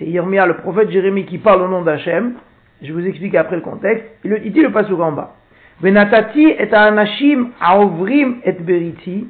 Irmia, 0.00 0.46
le 0.46 0.56
prophète 0.56 0.90
Jérémie 0.90 1.26
qui 1.26 1.38
parle 1.38 1.62
au 1.62 1.68
nom 1.68 1.82
d'Hachem. 1.82 2.34
Je 2.82 2.92
vous 2.92 3.06
explique 3.06 3.34
après 3.34 3.56
le 3.56 3.62
contexte. 3.62 4.04
Il, 4.24 4.40
il 4.44 4.52
dit 4.52 4.62
le 4.62 4.72
pasouk 4.72 5.00
en 5.00 5.12
bas. 5.12 5.34
Venatati 5.80 6.48
et 6.48 6.72
anashim 6.72 7.50
aovrim 7.60 8.36
et 8.44 8.52
beriti, 8.52 9.26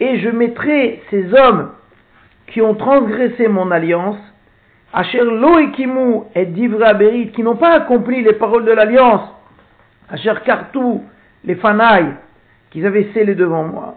et 0.00 0.18
je 0.18 0.28
mettrai 0.28 1.00
ces 1.10 1.32
hommes 1.32 1.70
qui 2.48 2.60
ont 2.60 2.74
transgressé 2.74 3.48
mon 3.48 3.70
alliance, 3.70 4.18
Asher 4.92 5.24
Loekimu 5.24 6.22
et 6.34 6.46
Divra 6.46 6.94
Berit, 6.94 7.30
qui 7.32 7.42
n'ont 7.42 7.56
pas 7.56 7.72
accompli 7.72 8.22
les 8.22 8.34
paroles 8.34 8.64
de 8.64 8.72
l'alliance, 8.72 9.28
Asher 10.10 10.34
Kartou, 10.44 11.04
les 11.44 11.56
Fanaï, 11.56 12.06
qu'ils 12.70 12.86
avaient 12.86 13.08
scellés 13.12 13.34
devant 13.34 13.64
moi. 13.64 13.96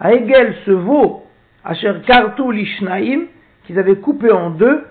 À 0.00 0.12
Hegel, 0.12 0.54
ce 0.64 0.70
veau, 0.70 1.24
Asher 1.64 1.94
Kartou 2.06 2.50
l'Ishnaïm, 2.50 3.26
qu'ils 3.64 3.78
avaient 3.78 3.96
coupé 3.96 4.30
en 4.30 4.50
deux, 4.50 4.84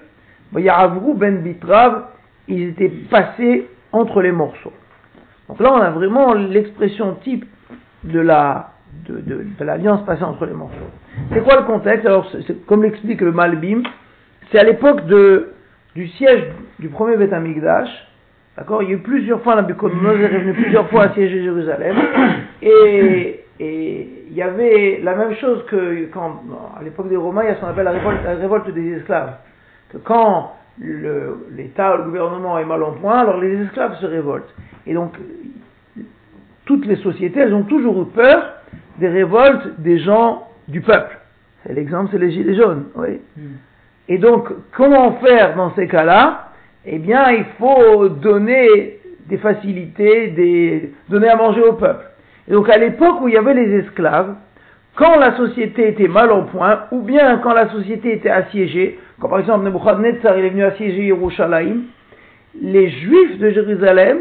Yahavru 0.55 1.13
ben 1.15 1.41
Bitrav, 1.41 2.05
ils 2.47 2.69
étaient 2.69 2.89
passés 2.89 3.67
entre 3.91 4.21
les 4.21 4.31
morceaux. 4.31 4.73
Donc 5.49 5.59
là, 5.59 5.73
on 5.73 5.81
a 5.81 5.89
vraiment 5.91 6.33
l'expression 6.33 7.15
type 7.23 7.45
de 8.03 8.19
la 8.19 8.71
de, 9.05 9.19
de, 9.19 9.63
l'alliance 9.63 10.05
passée 10.05 10.23
entre 10.23 10.45
les 10.45 10.53
morceaux. 10.53 10.75
C'est 11.31 11.43
quoi 11.43 11.57
le 11.57 11.63
contexte? 11.65 12.05
Alors, 12.05 12.29
c'est, 12.47 12.65
comme 12.65 12.83
l'explique 12.83 13.21
le 13.21 13.31
Malbim, 13.31 13.83
c'est 14.51 14.59
à 14.59 14.63
l'époque 14.63 15.05
de, 15.07 15.53
du 15.95 16.07
siège 16.09 16.45
du 16.79 16.89
premier 16.89 17.17
Beth 17.17 17.33
Amikdash. 17.33 17.89
D'accord? 18.57 18.81
Il 18.81 18.89
y 18.89 18.91
a 18.93 18.95
eu 18.95 18.99
plusieurs 18.99 19.41
fois, 19.41 19.55
Nabucodonosor 19.55 20.19
est 20.19 20.27
revenu 20.35 20.53
plusieurs 20.53 20.89
fois 20.89 21.03
à 21.03 21.13
siéger 21.13 21.43
Jérusalem. 21.43 21.95
Et, 22.61 23.43
et 23.59 24.25
il 24.29 24.35
y 24.35 24.41
avait 24.41 24.99
la 25.03 25.15
même 25.15 25.35
chose 25.35 25.63
que 25.67 26.05
quand, 26.11 26.41
à 26.79 26.83
l'époque 26.83 27.07
des 27.07 27.15
Romains, 27.15 27.43
il 27.43 27.49
y 27.49 27.51
a 27.51 27.55
ce 27.55 27.61
qu'on 27.61 27.67
appelle 27.67 27.85
la 27.85 27.91
révolte, 27.91 28.23
la 28.23 28.33
révolte 28.33 28.73
des 28.73 28.93
esclaves. 28.93 29.33
Que 29.89 29.97
quand 29.99 30.53
l'État, 30.79 31.95
le, 31.97 31.97
le 31.97 32.03
gouvernement 32.05 32.57
est 32.57 32.65
mal 32.65 32.81
en 32.81 32.93
point, 32.93 33.19
alors 33.19 33.39
les 33.39 33.61
esclaves 33.61 33.95
se 33.99 34.07
révoltent. 34.07 34.53
Et 34.87 34.95
donc, 34.95 35.13
toutes 36.65 36.85
les 36.87 36.95
sociétés, 36.97 37.41
elles 37.41 37.53
ont 37.53 37.63
toujours 37.63 38.01
eu 38.01 38.05
peur 38.07 38.53
des 38.97 39.07
révoltes 39.07 39.79
des 39.79 39.99
gens 39.99 40.47
du 40.67 40.81
peuple. 40.81 41.17
C'est 41.63 41.73
l'exemple, 41.73 42.09
c'est 42.11 42.19
les 42.19 42.31
gilets 42.31 42.55
jaunes. 42.55 42.85
Oui. 42.95 43.19
Hmm. 43.37 43.57
Et 44.09 44.17
donc, 44.17 44.49
comment 44.75 45.13
faire 45.13 45.55
dans 45.55 45.73
ces 45.75 45.87
cas-là? 45.87 46.46
Eh 46.89 46.99
bien, 46.99 47.31
il 47.31 47.43
faut 47.59 48.07
donner 48.07 48.99
des 49.27 49.37
facilités, 49.37 50.93
donner 51.09 51.27
à 51.27 51.35
manger 51.35 51.61
au 51.61 51.73
peuple. 51.73 52.05
Et 52.47 52.53
donc, 52.53 52.69
à 52.69 52.77
l'époque 52.77 53.21
où 53.21 53.27
il 53.27 53.33
y 53.33 53.37
avait 53.37 53.53
les 53.53 53.79
esclaves, 53.79 54.35
quand 54.95 55.19
la 55.19 55.35
société 55.35 55.89
était 55.89 56.07
mal 56.07 56.31
en 56.31 56.43
point, 56.43 56.85
ou 56.91 57.01
bien 57.01 57.39
quand 57.39 57.53
la 57.53 57.69
société 57.69 58.13
était 58.13 58.29
assiégée, 58.29 58.99
comme 59.19 59.29
par 59.29 59.39
exemple 59.39 59.65
Nebuchadnezzar 59.65 60.37
il 60.37 60.45
est 60.45 60.49
venu 60.49 60.63
assiéger 60.63 61.05
Yerushalayim, 61.07 61.83
les 62.61 62.89
juifs 62.89 63.37
de 63.37 63.49
Jérusalem 63.51 64.19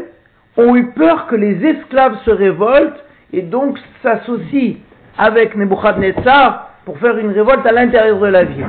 ont 0.57 0.75
eu 0.75 0.87
peur 0.91 1.27
que 1.27 1.35
les 1.35 1.65
esclaves 1.65 2.17
se 2.25 2.31
révoltent 2.31 3.03
et 3.31 3.43
donc 3.43 3.79
s'associe 4.03 4.75
avec 5.17 5.55
Nebuchadnezzar 5.55 6.71
pour 6.85 6.99
faire 6.99 7.17
une 7.17 7.31
révolte 7.31 7.65
à 7.65 7.71
l'intérieur 7.71 8.19
de 8.19 8.27
la 8.27 8.43
ville. 8.43 8.67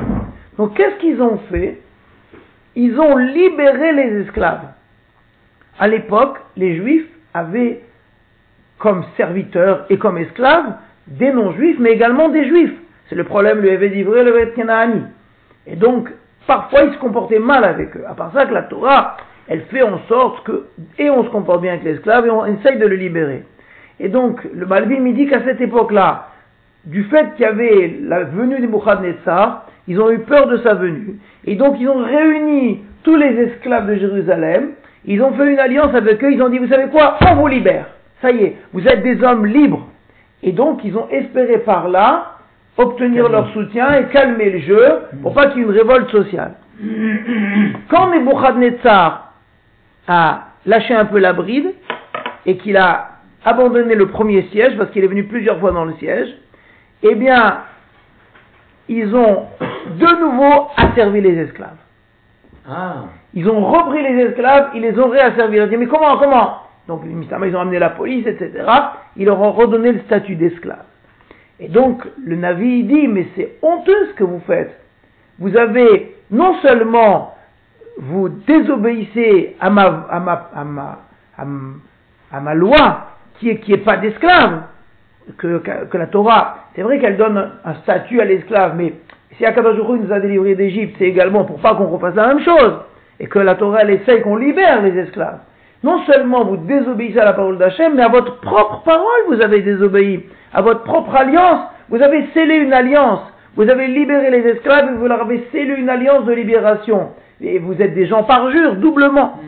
Donc 0.57 0.75
qu'est-ce 0.75 0.99
qu'ils 0.99 1.21
ont 1.21 1.39
fait? 1.51 1.79
Ils 2.75 2.99
ont 2.99 3.17
libéré 3.17 3.93
les 3.93 4.21
esclaves. 4.21 4.67
À 5.79 5.87
l'époque, 5.87 6.37
les 6.55 6.75
juifs 6.75 7.07
avaient 7.33 7.81
comme 8.77 9.03
serviteurs 9.17 9.85
et 9.89 9.97
comme 9.97 10.17
esclaves 10.17 10.73
des 11.07 11.31
non-juifs, 11.31 11.77
mais 11.79 11.91
également 11.91 12.29
des 12.29 12.47
juifs. 12.47 12.73
C'est 13.07 13.15
le 13.15 13.23
problème, 13.23 13.61
le 13.61 13.71
Eved 13.71 13.95
Ivré, 13.95 14.23
le 14.23 14.45
Kenaani. 14.55 15.03
Et 15.65 15.75
donc, 15.75 16.09
parfois, 16.47 16.83
ils 16.83 16.93
se 16.93 16.99
comportaient 16.99 17.39
mal 17.39 17.63
avec 17.63 17.95
eux. 17.97 18.03
À 18.07 18.13
part 18.13 18.31
ça 18.33 18.45
que 18.45 18.53
la 18.53 18.63
Torah, 18.63 19.17
elle 19.47 19.61
fait 19.63 19.81
en 19.81 19.99
sorte 20.07 20.43
que, 20.45 20.67
et 20.97 21.09
on 21.09 21.23
se 21.23 21.29
comporte 21.29 21.61
bien 21.61 21.73
avec 21.73 21.83
l'esclave, 21.83 22.27
et 22.27 22.29
on 22.29 22.45
essaye 22.45 22.77
de 22.77 22.85
le 22.85 22.95
libérer. 22.95 23.43
Et 23.99 24.09
donc, 24.09 24.41
le 24.53 24.65
Malbim, 24.65 25.05
il 25.07 25.15
dit 25.15 25.27
qu'à 25.27 25.43
cette 25.43 25.59
époque-là, 25.59 26.27
du 26.85 27.03
fait 27.05 27.33
qu'il 27.33 27.41
y 27.41 27.45
avait 27.45 27.99
la 28.01 28.23
venue 28.23 28.59
des 28.59 28.67
Nebuchadnezzar, 28.67 29.68
ils 29.89 29.99
ont 29.99 30.11
eu 30.11 30.19
peur 30.19 30.47
de 30.47 30.57
sa 30.57 30.75
venue. 30.75 31.19
Et 31.45 31.55
donc, 31.55 31.75
ils 31.79 31.89
ont 31.89 32.03
réuni 32.05 32.79
tous 33.03 33.15
les 33.15 33.35
esclaves 33.41 33.87
de 33.87 33.95
Jérusalem, 33.95 34.69
ils 35.05 35.21
ont 35.21 35.33
fait 35.33 35.51
une 35.51 35.59
alliance 35.59 35.93
avec 35.95 36.23
eux, 36.23 36.31
ils 36.31 36.41
ont 36.41 36.49
dit, 36.49 36.59
vous 36.59 36.67
savez 36.67 36.89
quoi, 36.89 37.17
on 37.27 37.35
vous 37.35 37.47
libère. 37.47 37.87
Ça 38.21 38.31
y 38.31 38.43
est, 38.43 38.55
vous 38.71 38.87
êtes 38.87 39.01
des 39.01 39.21
hommes 39.23 39.45
libres. 39.47 39.87
Et 40.43 40.51
donc, 40.51 40.81
ils 40.83 40.95
ont 40.95 41.09
espéré 41.09 41.57
par 41.59 41.89
là 41.89 42.35
obtenir 42.77 43.27
leur 43.29 43.51
soutien 43.51 43.93
et 43.95 44.05
calmer 44.05 44.51
le 44.51 44.59
jeu 44.59 44.85
pour 45.21 45.33
pas 45.33 45.47
qu'il 45.47 45.59
y 45.59 45.61
ait 45.61 45.65
une 45.65 45.71
révolte 45.71 46.09
sociale. 46.11 46.53
Quand 47.89 48.11
Nebuchadnezzar 48.11 49.33
a 50.07 50.43
lâché 50.65 50.93
un 50.93 51.05
peu 51.05 51.17
la 51.17 51.33
bride 51.33 51.73
et 52.45 52.57
qu'il 52.57 52.77
a 52.77 53.09
abandonné 53.43 53.95
le 53.95 54.07
premier 54.07 54.43
siège, 54.51 54.77
parce 54.77 54.91
qu'il 54.91 55.03
est 55.03 55.07
venu 55.07 55.23
plusieurs 55.25 55.59
fois 55.59 55.71
dans 55.71 55.85
le 55.85 55.93
siège, 55.93 56.29
eh 57.03 57.15
bien, 57.15 57.61
ils 58.87 59.15
ont 59.15 59.45
de 59.89 60.19
nouveau 60.19 60.67
asservi 60.77 61.21
les 61.21 61.37
esclaves. 61.37 61.77
Ah. 62.69 63.05
Ils 63.33 63.47
ont 63.49 63.65
repris 63.65 64.01
les 64.03 64.23
esclaves, 64.25 64.69
ils 64.75 64.81
les 64.81 64.97
ont 64.99 65.09
réasservis. 65.09 65.57
Ils 65.57 65.63
ont 65.63 65.67
dit, 65.67 65.77
mais 65.77 65.87
comment, 65.87 66.17
comment? 66.17 66.57
Donc, 66.87 67.01
ils 67.05 67.55
ont 67.55 67.61
amené 67.61 67.79
la 67.79 67.91
police, 67.91 68.25
etc. 68.25 68.51
Ils 69.15 69.25
leur 69.25 69.39
ont 69.39 69.51
redonné 69.51 69.91
le 69.91 69.99
statut 70.01 70.35
d'esclave. 70.35 70.85
Et 71.59 71.67
donc, 71.67 72.03
le 72.23 72.35
Navi 72.35 72.83
dit, 72.83 73.07
mais 73.07 73.27
c'est 73.35 73.57
honteux 73.61 74.07
ce 74.09 74.13
que 74.13 74.23
vous 74.23 74.41
faites. 74.47 74.75
Vous 75.39 75.55
avez, 75.55 76.15
non 76.31 76.55
seulement, 76.61 77.35
vous 77.97 78.29
désobéissez 78.29 79.55
à 79.59 79.69
ma, 79.69 80.07
à 80.09 80.19
ma, 80.19 80.49
à 80.55 80.63
ma, 80.63 80.99
à 82.31 82.39
ma 82.39 82.53
loi, 82.53 83.07
qui 83.39 83.49
est, 83.49 83.59
qui 83.59 83.73
est 83.73 83.77
pas 83.77 83.97
d'esclave, 83.97 84.63
que, 85.37 85.57
que, 85.57 85.97
la 85.97 86.07
Torah, 86.07 86.65
c'est 86.75 86.81
vrai 86.81 86.99
qu'elle 86.99 87.17
donne 87.17 87.51
un 87.63 87.73
statut 87.75 88.19
à 88.19 88.25
l'esclave, 88.25 88.75
mais 88.75 88.93
si 89.37 89.45
Akadosh 89.45 89.77
nous 89.77 90.11
a 90.11 90.19
délivré 90.19 90.55
d'Égypte, 90.55 90.95
c'est 90.99 91.05
également 91.05 91.45
pour 91.45 91.59
pas 91.59 91.75
qu'on 91.75 91.85
refasse 91.85 92.15
la 92.15 92.27
même 92.27 92.41
chose, 92.41 92.79
et 93.19 93.27
que 93.27 93.39
la 93.39 93.55
Torah, 93.55 93.79
elle 93.81 93.91
essaye 93.91 94.21
qu'on 94.21 94.35
libère 94.35 94.81
les 94.81 94.97
esclaves. 94.97 95.39
Non 95.83 95.99
seulement 96.05 96.43
vous 96.43 96.57
désobéissez 96.57 97.19
à 97.19 97.25
la 97.25 97.33
parole 97.33 97.57
d'Hachem, 97.57 97.95
mais 97.95 98.03
à 98.03 98.09
votre 98.09 98.39
propre 98.41 98.81
parole, 98.83 99.21
vous 99.29 99.41
avez 99.41 99.61
désobéi. 99.61 100.25
À 100.53 100.61
votre 100.61 100.83
propre 100.83 101.15
alliance, 101.15 101.61
vous 101.89 102.01
avez 102.01 102.25
scellé 102.33 102.55
une 102.55 102.73
alliance. 102.73 103.21
Vous 103.55 103.69
avez 103.69 103.87
libéré 103.87 104.29
les 104.29 104.47
esclaves 104.49 104.89
et 104.93 104.97
vous 104.97 105.07
leur 105.07 105.21
avez 105.21 105.47
scellé 105.51 105.75
une 105.75 105.89
alliance 105.89 106.25
de 106.25 106.33
libération. 106.33 107.09
Et 107.41 107.59
vous 107.59 107.81
êtes 107.81 107.93
des 107.93 108.07
gens 108.07 108.23
parjures, 108.23 108.75
doublement. 108.75 109.39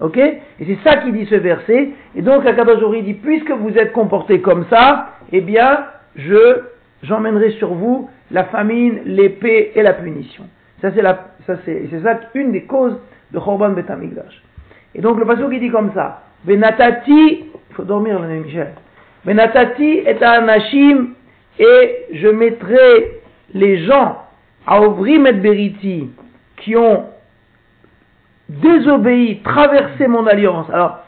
Ok? 0.00 0.18
Et 0.18 0.40
c'est 0.60 0.78
ça 0.84 0.96
qui 0.98 1.12
dit 1.12 1.26
ce 1.26 1.36
verset. 1.36 1.90
Et 2.14 2.22
donc, 2.22 2.44
Akadosh 2.44 3.02
dit, 3.02 3.14
puisque 3.14 3.50
vous 3.50 3.76
êtes 3.78 3.92
comportés 3.92 4.40
comme 4.40 4.66
ça, 4.70 5.12
eh 5.32 5.40
bien, 5.40 5.86
je, 6.16 6.60
j'emmènerai 7.02 7.52
sur 7.52 7.74
vous 7.74 8.10
la 8.30 8.44
famine, 8.44 9.00
l'épée 9.04 9.72
et 9.74 9.82
la 9.82 9.92
punition. 9.92 10.44
Ça, 10.80 10.90
c'est 10.94 11.02
ça, 11.02 11.56
c'est, 11.64 11.88
une 12.34 12.52
des 12.52 12.64
causes 12.64 12.98
de 13.32 13.38
Chorban 13.38 13.70
Betamigdash. 13.70 14.42
Et 14.94 15.00
donc, 15.00 15.18
le 15.18 15.24
passage 15.24 15.48
qui 15.50 15.60
dit 15.60 15.70
comme 15.70 15.92
ça, 15.94 16.22
Venatati, 16.44 17.44
il 17.70 17.74
faut 17.74 17.84
dormir, 17.84 18.20
le 18.20 18.28
Michel. 18.28 18.72
Menatati 19.24 20.02
et 20.06 20.22
anashim, 20.22 21.14
et 21.58 22.06
je 22.12 22.28
mettrai 22.28 23.20
les 23.54 23.84
gens 23.84 24.18
à 24.66 24.82
ouvrir 24.82 25.24
et 25.26 25.32
beriti 25.32 26.10
qui 26.58 26.76
ont 26.76 27.04
désobéi, 28.48 29.40
traversé 29.42 30.06
mon 30.06 30.26
alliance. 30.26 30.66
Alors, 30.72 31.00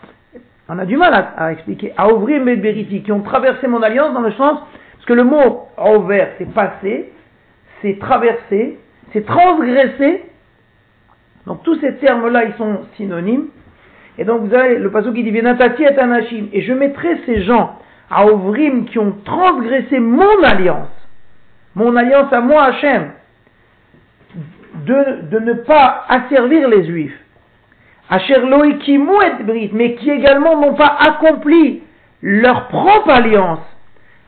on 0.68 0.78
a 0.78 0.84
du 0.84 0.96
mal 0.96 1.12
à, 1.36 1.52
expliquer. 1.52 1.92
À 1.96 2.12
ouvrir 2.12 2.42
mes 2.42 2.56
beriti 2.56 3.02
qui 3.02 3.12
ont 3.12 3.20
traversé 3.20 3.66
mon 3.66 3.82
alliance 3.82 4.12
dans 4.12 4.20
le 4.20 4.32
sens, 4.32 4.58
que 5.08 5.14
le 5.14 5.24
mot 5.24 5.68
ouvert, 5.78 6.28
c'est 6.36 6.52
passé, 6.52 7.10
c'est 7.80 7.98
traversé, 7.98 8.78
c'est 9.14 9.24
transgressé. 9.24 10.22
Donc 11.46 11.62
tous 11.62 11.80
ces 11.80 11.94
termes-là, 11.94 12.44
ils 12.44 12.54
sont 12.56 12.80
synonymes. 12.98 13.46
Et 14.18 14.24
donc 14.24 14.42
vous 14.42 14.54
avez 14.54 14.78
le 14.78 14.90
passage 14.90 15.14
qui 15.14 15.22
dit 15.22 15.30
Venatati 15.30 15.82
et 15.82 15.98
Anashim. 15.98 16.48
Et 16.52 16.60
je 16.60 16.74
mettrai 16.74 17.22
ces 17.24 17.42
gens 17.44 17.78
à 18.10 18.26
Ovrim 18.26 18.84
qui 18.84 18.98
ont 18.98 19.14
transgressé 19.24 19.98
mon 19.98 20.42
alliance, 20.42 20.90
mon 21.74 21.96
alliance 21.96 22.30
à 22.30 22.42
moi, 22.42 22.64
Hachem, 22.64 23.12
de, 24.84 25.22
de 25.30 25.38
ne 25.38 25.54
pas 25.54 26.04
asservir 26.10 26.68
les 26.68 26.84
Juifs. 26.84 27.18
Asher 28.10 28.40
Loikimu 28.40 29.12
et 29.40 29.42
Brit, 29.42 29.70
mais 29.72 29.94
qui 29.94 30.10
également 30.10 30.60
n'ont 30.60 30.74
pas 30.74 30.98
accompli 31.00 31.82
leur 32.20 32.68
propre 32.68 33.08
alliance. 33.08 33.60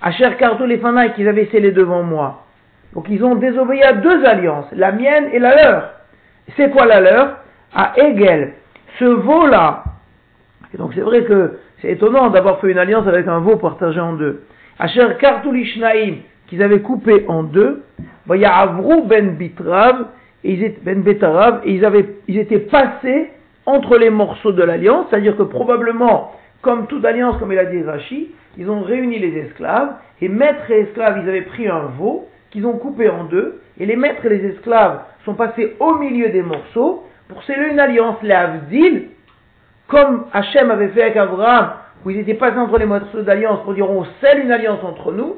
Asher 0.03 0.31
Kartou 0.39 0.67
les 0.67 0.81
qu'ils 1.15 1.29
avaient 1.29 1.47
scellé 1.47 1.73
devant 1.73 2.03
moi. 2.03 2.45
Donc 2.95 3.07
ils 3.09 3.23
ont 3.25 3.37
désobéi 3.37 3.83
à 3.83 3.95
deux 3.95 4.25
alliances, 4.25 4.67
la 4.73 4.93
mienne 4.93 5.29
et 5.33 5.39
la 5.39 5.55
leur. 5.55 5.91
C'est 6.57 6.71
quoi 6.71 6.87
la 6.87 7.01
leur? 7.01 7.37
À 7.75 7.93
Hegel, 7.97 8.55
ce 8.99 9.05
veau-là. 9.05 9.85
Donc 10.77 10.93
c'est 10.95 11.03
vrai 11.03 11.25
que 11.25 11.59
c'est 11.81 11.93
étonnant 11.93 12.31
d'avoir 12.31 12.61
fait 12.61 12.71
une 12.71 12.79
alliance 12.79 13.07
avec 13.07 13.27
un 13.29 13.39
veau 13.41 13.57
partagé 13.57 14.01
en 14.01 14.15
deux. 14.15 14.43
Asher 14.79 15.07
Kartulishnaim, 15.21 16.17
qu'ils 16.49 16.63
avaient 16.63 16.81
coupé 16.81 17.25
en 17.29 17.43
deux. 17.43 17.85
Avru 18.29 19.03
ben 19.07 19.37
Bitrav, 19.37 20.07
et 20.45 20.77
ben 20.83 21.03
Betarav, 21.03 21.61
et 21.65 21.73
ils, 21.73 21.85
avaient, 21.85 22.07
ils 22.29 22.39
étaient 22.39 22.61
passés 22.61 23.31
entre 23.67 23.99
les 23.99 24.11
morceaux 24.11 24.53
de 24.53 24.63
l'alliance, 24.63 25.07
c'est-à-dire 25.11 25.37
que 25.37 25.43
probablement, 25.43 26.33
comme 26.63 26.87
toute 26.87 27.05
alliance, 27.05 27.37
comme 27.39 27.53
il 27.53 27.59
a 27.59 27.67
dit 27.67 27.83
Rashi, 27.83 28.31
ils 28.59 28.69
ont 28.71 28.83
réuni 28.83 29.19
les 29.19 29.37
esclaves, 29.39 29.95
et 30.21 30.29
maîtres 30.29 30.71
et 30.71 30.81
esclaves, 30.81 31.21
ils 31.23 31.29
avaient 31.29 31.43
pris 31.43 31.69
un 31.69 31.87
veau, 31.99 32.29
qu'ils 32.51 32.67
ont 32.67 32.77
coupé 32.79 33.09
en 33.09 33.25
deux, 33.25 33.63
et 33.79 33.87
les 33.87 33.97
maîtres 33.97 34.25
et 34.27 34.29
les 34.29 34.45
esclaves 34.51 35.01
sont 35.25 35.35
passés 35.35 35.77
au 35.79 35.95
milieu 35.95 36.29
des 36.31 36.43
morceaux 36.43 37.07
pour 37.29 37.43
sceller 37.45 37.71
une 37.71 37.81
alliance, 37.81 38.17
l'Avdil, 38.23 39.09
comme 39.87 40.27
Hachem 40.33 40.71
avait 40.71 40.89
fait 40.89 41.03
avec 41.03 41.17
Abraham, 41.17 41.73
où 42.05 42.11
ils 42.11 42.19
étaient 42.19 42.35
passés 42.35 42.59
entre 42.59 42.79
les 42.79 42.87
morceaux 42.87 43.23
d'alliance 43.23 43.63
pour 43.63 43.75
dire 43.75 43.89
on 43.91 44.05
scelle 44.21 44.41
une 44.41 44.53
alliance 44.53 44.83
entre 44.83 45.13
nous, 45.13 45.37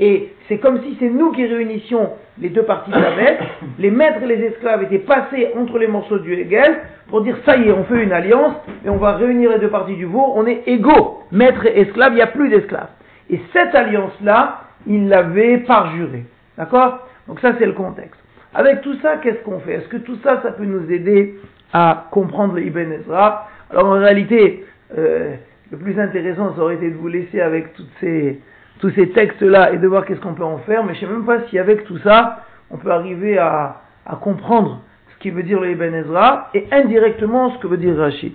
et 0.00 0.32
c'est 0.48 0.58
comme 0.58 0.80
si 0.82 0.96
c'est 1.00 1.10
nous 1.10 1.32
qui 1.32 1.44
réunissions 1.44 2.10
les 2.40 2.50
deux 2.50 2.62
parties 2.62 2.92
de 2.92 2.96
la 2.96 3.16
bête. 3.16 3.40
Les 3.78 3.90
maîtres 3.90 4.22
et 4.22 4.26
les 4.26 4.44
esclaves 4.46 4.84
étaient 4.84 5.00
passés 5.00 5.48
entre 5.56 5.78
les 5.78 5.88
morceaux 5.88 6.18
du 6.18 6.32
Hegel 6.34 6.78
pour 7.08 7.22
dire 7.22 7.36
ça 7.44 7.56
y 7.56 7.68
est, 7.68 7.72
on 7.72 7.84
fait 7.84 8.02
une 8.02 8.12
alliance 8.12 8.54
et 8.84 8.88
on 8.88 8.96
va 8.96 9.16
réunir 9.16 9.50
les 9.50 9.58
deux 9.58 9.70
parties 9.70 9.96
du 9.96 10.04
veau, 10.04 10.32
on 10.36 10.46
est 10.46 10.62
égaux. 10.66 11.22
Maître 11.32 11.66
et 11.66 11.80
esclave, 11.80 12.12
il 12.12 12.16
n'y 12.16 12.22
a 12.22 12.28
plus 12.28 12.48
d'esclaves. 12.48 12.90
Et 13.30 13.40
cette 13.52 13.74
alliance-là, 13.74 14.62
il 14.86 15.08
l'avait 15.08 15.58
parjurée. 15.58 16.24
D'accord? 16.56 17.06
Donc 17.26 17.40
ça, 17.40 17.52
c'est 17.58 17.66
le 17.66 17.72
contexte. 17.72 18.20
Avec 18.54 18.80
tout 18.82 18.94
ça, 19.02 19.16
qu'est-ce 19.16 19.42
qu'on 19.44 19.58
fait? 19.60 19.74
Est-ce 19.74 19.88
que 19.88 19.98
tout 19.98 20.16
ça, 20.22 20.40
ça 20.42 20.52
peut 20.52 20.64
nous 20.64 20.90
aider 20.90 21.34
à 21.72 22.06
comprendre 22.10 22.58
Ibn 22.58 22.92
Ezra? 22.92 23.48
Alors 23.70 23.86
en 23.86 23.98
réalité, 23.98 24.64
euh, 24.96 25.34
le 25.70 25.76
plus 25.76 25.98
intéressant, 25.98 26.54
ça 26.54 26.62
aurait 26.62 26.76
été 26.76 26.90
de 26.90 26.96
vous 26.96 27.08
laisser 27.08 27.40
avec 27.40 27.74
toutes 27.74 27.90
ces, 28.00 28.40
tous 28.78 28.90
ces 28.90 29.10
textes-là 29.10 29.72
et 29.72 29.78
de 29.78 29.86
voir 29.86 30.04
qu'est-ce 30.04 30.20
qu'on 30.20 30.34
peut 30.34 30.44
en 30.44 30.58
faire, 30.58 30.84
mais 30.84 30.94
je 30.94 31.04
ne 31.04 31.06
sais 31.06 31.12
même 31.12 31.24
pas 31.24 31.46
si 31.48 31.58
avec 31.58 31.84
tout 31.84 31.98
ça, 31.98 32.44
on 32.70 32.76
peut 32.76 32.90
arriver 32.90 33.38
à, 33.38 33.76
comprendre 34.20 34.80
ce 35.12 35.18
qui 35.22 35.30
veut 35.30 35.42
dire 35.42 35.60
le 35.60 35.70
Ibn 35.72 35.94
Ezra 35.94 36.48
et 36.54 36.66
indirectement 36.72 37.52
ce 37.52 37.58
que 37.58 37.66
veut 37.66 37.76
dire 37.76 37.96
Rachid. 37.96 38.32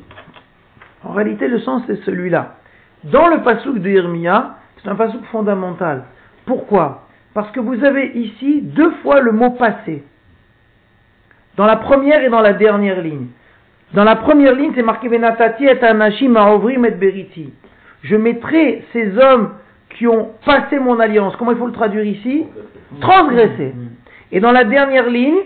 En 1.04 1.14
réalité, 1.14 1.48
le 1.48 1.60
sens 1.60 1.82
c'est 1.88 2.04
celui-là. 2.04 2.56
Dans 3.06 3.28
le 3.28 3.42
pasouk 3.42 3.80
de 3.80 3.90
Irmia, 3.90 4.56
c'est 4.82 4.90
un 4.90 4.96
pasouk 4.96 5.24
fondamental. 5.32 6.04
Pourquoi? 6.46 7.08
Parce 7.34 7.50
que 7.52 7.60
vous 7.60 7.84
avez 7.84 8.12
ici 8.16 8.62
deux 8.62 8.92
fois 9.02 9.20
le 9.20 9.32
mot 9.32 9.52
passé. 9.52 10.04
Dans 11.58 11.66
la 11.66 11.78
première 11.78 12.24
et 12.24 12.30
dans 12.30 12.42
la 12.42 12.54
dernière 12.54 13.02
ligne. 13.02 13.28
Dans 13.94 14.04
la 14.04 14.16
première 14.16 14.54
ligne, 14.54 14.72
c'est 14.76 14.84
marqué 14.84 15.08
Venatati 15.08 15.66
et 15.66 15.84
Anashim 15.84 16.36
et 16.36 16.92
Beriti. 16.92 17.54
Je 18.04 18.16
mettrai 18.16 18.84
ces 18.94 19.18
hommes 19.18 19.54
qui 19.98 20.08
ont 20.08 20.30
passé 20.46 20.80
mon 20.80 21.00
alliance. 21.00 21.36
Comment 21.38 21.52
il 21.52 21.58
faut 21.58 21.68
le 21.68 21.74
traduire 21.74 22.06
ici 22.06 22.46
Transgressé. 23.02 23.74
Et 24.32 24.40
dans 24.40 24.52
la 24.52 24.64
dernière 24.64 25.10
ligne, 25.10 25.38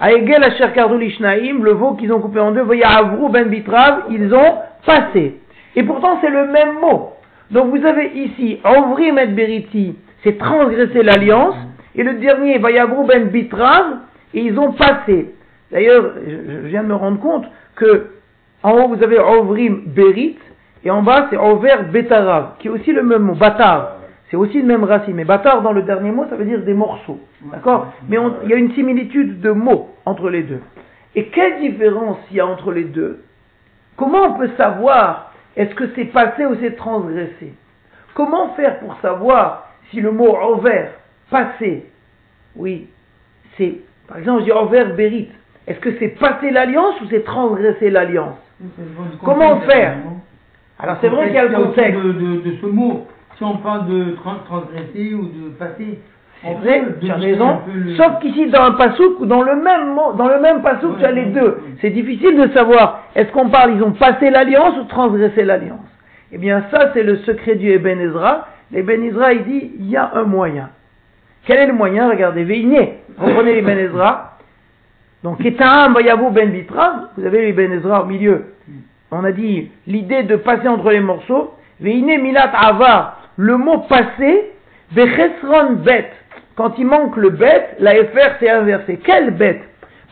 Aegel 0.00 0.42
Asher 0.42 0.70
Ishnaim, 1.02 1.62
le 1.62 1.72
veau 1.72 1.94
qu'ils 1.94 2.12
ont 2.12 2.20
coupé 2.20 2.40
en 2.40 2.52
deux, 2.52 2.62
voyez 2.62 2.84
Avru 2.84 3.30
Ben 3.30 3.48
Bitrav, 3.48 4.04
ils 4.10 4.32
ont 4.32 4.54
passé. 4.86 5.40
Et 5.76 5.82
pourtant, 5.82 6.18
c'est 6.20 6.30
le 6.30 6.46
même 6.46 6.80
mot. 6.80 7.12
Donc 7.50 7.76
vous 7.76 7.84
avez 7.84 8.12
ici 8.14 8.58
Ovrim 8.64 9.18
et 9.18 9.26
Beriti, 9.26 9.96
c'est 10.22 10.38
transgresser 10.38 11.02
l'alliance. 11.02 11.56
Et 11.96 12.02
le 12.02 12.14
dernier, 12.14 12.58
Vayabrou 12.58 13.04
ben 13.04 13.24
Bitrav, 13.28 13.98
et 14.32 14.40
ils 14.40 14.58
ont 14.58 14.72
passé. 14.72 15.34
D'ailleurs, 15.72 16.12
je 16.26 16.68
viens 16.68 16.82
de 16.82 16.88
me 16.88 16.94
rendre 16.94 17.20
compte 17.20 17.44
que 17.74 18.10
en 18.62 18.72
haut 18.72 18.88
vous 18.88 19.02
avez 19.02 19.18
Ovrim 19.18 19.82
Berit, 19.86 20.38
et 20.84 20.90
en 20.90 21.02
bas 21.02 21.26
c'est 21.30 21.36
Over 21.36 21.84
Betarav, 21.92 22.56
qui 22.58 22.68
est 22.68 22.70
aussi 22.70 22.92
le 22.92 23.02
même 23.02 23.22
mot, 23.22 23.34
Batar. 23.34 23.96
C'est 24.30 24.36
aussi 24.36 24.60
le 24.60 24.66
même 24.66 24.84
racine. 24.84 25.14
Mais 25.14 25.24
Batar 25.24 25.60
dans 25.62 25.72
le 25.72 25.82
dernier 25.82 26.12
mot, 26.12 26.24
ça 26.30 26.36
veut 26.36 26.44
dire 26.44 26.62
des 26.62 26.74
morceaux. 26.74 27.18
D'accord 27.52 27.92
Mais 28.08 28.16
il 28.44 28.50
y 28.50 28.54
a 28.54 28.56
une 28.56 28.72
similitude 28.74 29.40
de 29.40 29.50
mots 29.50 29.90
entre 30.06 30.30
les 30.30 30.44
deux. 30.44 30.60
Et 31.16 31.26
quelle 31.26 31.60
différence 31.60 32.18
il 32.30 32.36
y 32.36 32.40
a 32.40 32.46
entre 32.46 32.70
les 32.70 32.84
deux? 32.84 33.24
Comment 33.96 34.22
on 34.22 34.34
peut 34.34 34.50
savoir 34.56 35.32
est-ce 35.56 35.74
que 35.74 35.90
c'est 35.96 36.06
passé 36.06 36.46
ou 36.46 36.54
c'est 36.60 36.76
transgressé? 36.76 37.54
Comment 38.14 38.54
faire 38.54 38.78
pour 38.78 38.96
savoir 39.00 39.68
si 39.90 40.00
le 40.00 40.12
mot 40.12 40.36
over, 40.36 40.86
passé, 41.30 41.86
oui, 42.54 42.88
c'est, 43.56 43.78
par 44.06 44.18
exemple, 44.18 44.40
je 44.40 44.44
dis 44.46 44.52
over 44.52 44.84
bérit, 44.96 45.28
est-ce 45.66 45.80
que 45.80 45.98
c'est 45.98 46.08
passer 46.08 46.50
l'alliance 46.50 47.00
ou 47.00 47.06
c'est 47.10 47.24
transgresser 47.24 47.90
l'alliance? 47.90 48.38
Comment 49.24 49.60
faire? 49.60 49.96
Alors 50.82 50.96
c'est 51.00 51.08
vrai 51.08 51.26
qu'il 51.26 51.34
y 51.34 51.38
a 51.38 51.44
le 51.44 51.56
contexte. 51.56 52.00
De, 52.00 52.12
de, 52.12 52.56
ce 52.60 52.66
mot, 52.66 53.06
si 53.36 53.44
on 53.44 53.56
parle 53.58 53.86
de 53.88 54.16
transgresser 54.44 55.14
ou 55.14 55.24
de 55.24 55.50
passer, 55.58 55.98
c'est 56.42 56.54
vrai, 56.54 56.84
tu 57.00 57.10
as 57.10 57.16
raison. 57.16 57.58
Sauf 57.96 58.20
qu'ici, 58.20 58.48
dans 58.48 58.62
un 58.62 59.26
dans 59.26 59.42
le 59.42 59.56
même 59.56 59.94
mot, 59.94 60.14
dans 60.14 60.28
le 60.28 60.40
même 60.40 60.62
pasouk, 60.62 60.98
tu 60.98 61.04
as 61.04 61.12
les 61.12 61.26
deux. 61.26 61.58
C'est 61.82 61.90
difficile 61.90 62.36
de 62.36 62.50
savoir, 62.54 63.02
est-ce 63.14 63.30
qu'on 63.30 63.50
parle, 63.50 63.74
ils 63.74 63.82
ont 63.82 63.92
passé 63.92 64.30
l'alliance 64.30 64.74
ou 64.80 64.84
transgressé 64.84 65.44
l'alliance? 65.44 65.80
Eh 66.32 66.38
bien, 66.38 66.64
ça, 66.70 66.92
c'est 66.94 67.02
le 67.02 67.16
secret 67.18 67.56
du 67.56 67.68
Eben 67.68 68.00
Ezra. 68.00 68.46
L'Eben 68.72 69.02
Ezra, 69.04 69.32
il 69.34 69.44
dit, 69.44 69.72
il 69.80 69.90
y 69.90 69.96
a 69.96 70.12
un 70.14 70.22
moyen. 70.22 70.70
Quel 71.44 71.58
est 71.58 71.66
le 71.66 71.72
moyen? 71.72 72.08
Regardez, 72.08 72.44
Veiné. 72.44 73.00
Reprenez 73.18 73.54
l'Eben 73.54 73.78
Ezra. 73.78 74.38
Donc, 75.22 75.44
Etaam 75.44 75.92
Bayabou 75.92 76.30
Ben 76.30 76.50
Bitra, 76.50 77.10
vous 77.16 77.26
avez 77.26 77.42
l'Eben 77.42 77.72
Ezra 77.72 78.02
au 78.02 78.06
milieu. 78.06 78.44
On 79.10 79.24
a 79.24 79.32
dit 79.32 79.70
l'idée 79.86 80.22
de 80.22 80.36
passer 80.36 80.68
entre 80.68 80.90
les 80.90 81.00
morceaux. 81.00 81.54
Veiné 81.80 82.18
Milat 82.18 82.52
le 83.36 83.56
mot 83.56 83.78
passé, 83.88 84.52
Bechesron 84.92 85.76
Bet. 85.84 86.10
Quand 86.56 86.78
il 86.78 86.86
manque 86.86 87.16
le 87.16 87.30
bet, 87.30 87.70
la 87.78 87.92
FR 87.92 88.36
c'est 88.38 88.50
inversé. 88.50 88.98
Quelle 89.02 89.30
bête 89.30 89.62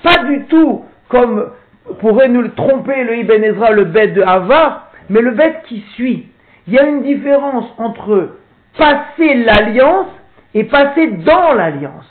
Pas 0.03 0.25
du 0.25 0.45
tout 0.45 0.85
comme 1.09 1.51
pourrait 2.01 2.29
nous 2.29 2.43
le 2.43 2.53
tromper 2.53 3.05
le 3.05 3.19
Ibn 3.19 3.45
Ezra, 3.45 3.73
le 3.73 3.85
bet 3.85 4.09
de 4.09 4.23
Ava, 4.23 4.91
mais 5.11 5.21
le 5.21 5.33
bet 5.33 5.61
qui 5.67 5.85
suit. 5.95 6.29
Il 6.67 6.75
y 6.75 6.79
a 6.79 6.85
une 6.85 7.03
différence 7.03 7.67
entre 7.79 8.37
passer 8.77 9.35
l'alliance 9.35 10.09
et 10.55 10.65
passer 10.65 11.09
dans 11.09 11.53
l'alliance. 11.53 12.07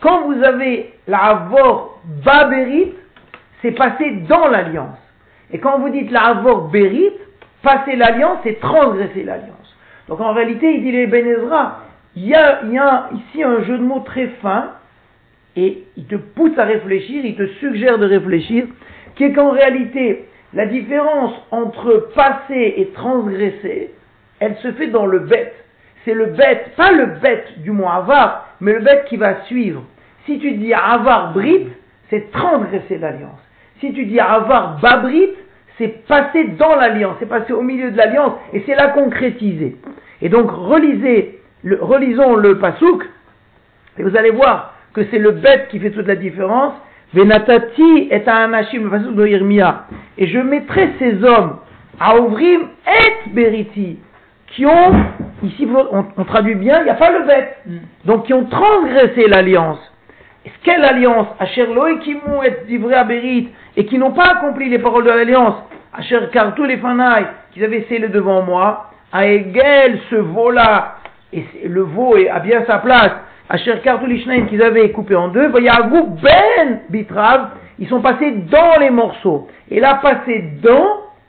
Quand 0.00 0.22
vous 0.26 0.42
avez 0.42 0.94
la 1.06 1.18
Havor 1.24 2.00
Baberit, 2.24 2.92
c'est 3.62 3.72
passer 3.72 4.10
dans 4.28 4.48
l'alliance. 4.48 4.98
Et 5.52 5.58
quand 5.58 5.78
vous 5.78 5.90
dites 5.90 6.10
la 6.10 6.26
Havor 6.26 6.68
Berit, 6.68 7.10
passer 7.62 7.96
l'alliance, 7.96 8.38
c'est 8.44 8.60
transgresser 8.60 9.24
l'alliance. 9.24 9.76
Donc 10.08 10.20
en 10.20 10.32
réalité, 10.32 10.74
il 10.74 10.82
dit 10.82 10.92
les 10.92 11.06
Benezra, 11.06 11.80
il 12.16 12.26
y, 12.26 12.34
a, 12.34 13.10
ici 13.12 13.42
un 13.42 13.62
jeu 13.64 13.78
de 13.78 13.82
mots 13.82 14.00
très 14.00 14.28
fin, 14.40 14.72
et 15.56 15.84
il 15.96 16.06
te 16.06 16.16
pousse 16.16 16.56
à 16.58 16.64
réfléchir, 16.64 17.24
il 17.24 17.36
te 17.36 17.46
suggère 17.58 17.98
de 17.98 18.06
réfléchir, 18.06 18.66
qui 19.16 19.24
est 19.24 19.32
qu'en 19.32 19.50
réalité, 19.50 20.26
la 20.52 20.66
différence 20.66 21.32
entre 21.50 22.10
passer 22.14 22.74
et 22.76 22.86
transgresser, 22.94 23.92
elle 24.40 24.56
se 24.56 24.72
fait 24.72 24.88
dans 24.88 25.06
le 25.06 25.20
bête 25.20 25.54
c'est 26.04 26.14
le 26.14 26.26
bête, 26.26 26.74
pas 26.76 26.92
le 26.92 27.06
bête 27.06 27.62
du 27.62 27.70
mot 27.70 27.88
avar, 27.88 28.48
mais 28.60 28.72
le 28.72 28.80
bête 28.80 29.06
qui 29.06 29.16
va 29.16 29.44
suivre. 29.44 29.82
Si 30.26 30.38
tu 30.38 30.52
dis 30.52 30.72
avar 30.74 31.32
brit, 31.32 31.68
c'est 32.10 32.30
transgresser 32.30 32.98
l'alliance. 32.98 33.40
Si 33.80 33.92
tu 33.92 34.06
dis 34.06 34.20
avar 34.20 34.78
babrit, 34.80 35.30
c'est 35.78 36.06
passer 36.06 36.44
dans 36.58 36.74
l'alliance, 36.76 37.16
c'est 37.18 37.28
passer 37.28 37.52
au 37.52 37.62
milieu 37.62 37.90
de 37.90 37.96
l'alliance, 37.96 38.32
et 38.52 38.62
c'est 38.66 38.74
la 38.74 38.88
concrétiser. 38.88 39.76
Et 40.22 40.28
donc, 40.28 40.50
relisez, 40.50 41.40
le, 41.62 41.82
relisons 41.82 42.36
le 42.36 42.58
pasouk, 42.58 43.04
et 43.98 44.02
vous 44.02 44.16
allez 44.16 44.30
voir 44.30 44.74
que 44.92 45.02
c'est 45.10 45.18
le 45.18 45.32
bête 45.32 45.68
qui 45.68 45.80
fait 45.80 45.90
toute 45.90 46.06
la 46.06 46.16
différence. 46.16 46.74
Venatati 47.12 48.08
est 48.10 48.26
un 48.28 48.34
anashim, 48.34 48.90
le 48.90 49.12
de 49.12 49.26
Irmia. 49.26 49.86
Et 50.18 50.26
je 50.26 50.38
mettrai 50.38 50.90
ces 50.98 51.22
hommes 51.22 51.58
à 52.00 52.18
ouvrir 52.18 52.60
et 52.86 53.30
beriti, 53.30 53.98
qui 54.48 54.66
ont, 54.66 54.92
ici 55.42 55.68
on, 56.16 56.24
traduit 56.24 56.54
bien, 56.54 56.80
il 56.80 56.84
n'y 56.84 56.90
a 56.90 56.94
pas 56.94 57.10
le 57.10 57.24
bête, 57.26 57.56
mm. 57.66 57.76
donc 58.04 58.26
qui 58.26 58.34
ont 58.34 58.46
transgressé 58.46 59.28
l'alliance. 59.28 59.78
Quelle 60.64 60.84
alliance 60.84 61.28
Asher 61.38 61.66
qui 62.02 62.14
m'ont 62.14 62.40
livrés 62.66 62.94
à 62.94 63.04
Berit 63.04 63.50
et 63.76 63.84
qui 63.84 63.98
n'ont 63.98 64.12
pas 64.12 64.36
accompli 64.36 64.68
les 64.70 64.78
paroles 64.78 65.04
de 65.04 65.10
l'alliance. 65.10 65.56
Asher 65.92 66.20
tous 66.56 66.64
les 66.64 66.78
fanaï 66.78 67.26
qu'ils 67.52 67.64
avaient 67.64 67.86
scellé 67.88 68.08
devant 68.08 68.42
moi. 68.42 68.90
À 69.12 69.26
Egel, 69.26 70.00
ce 70.10 70.16
veau-là, 70.16 70.96
et 71.32 71.44
le 71.66 71.82
veau 71.82 72.16
a 72.16 72.40
bien 72.40 72.64
sa 72.66 72.78
place. 72.78 73.12
Asher 73.48 73.74
tous 73.84 74.06
les 74.06 74.46
qu'ils 74.46 74.62
avaient 74.62 74.90
coupé 74.90 75.14
en 75.14 75.28
deux. 75.28 75.48
Groupe 75.48 76.20
Ben 76.20 76.80
Bitrav, 76.88 77.50
ils 77.78 77.88
sont 77.88 78.00
passés 78.00 78.32
dans 78.50 78.80
les 78.80 78.90
morceaux. 78.90 79.48
Et 79.70 79.80
là, 79.80 80.00
passer 80.02 80.44
dans, 80.62 80.86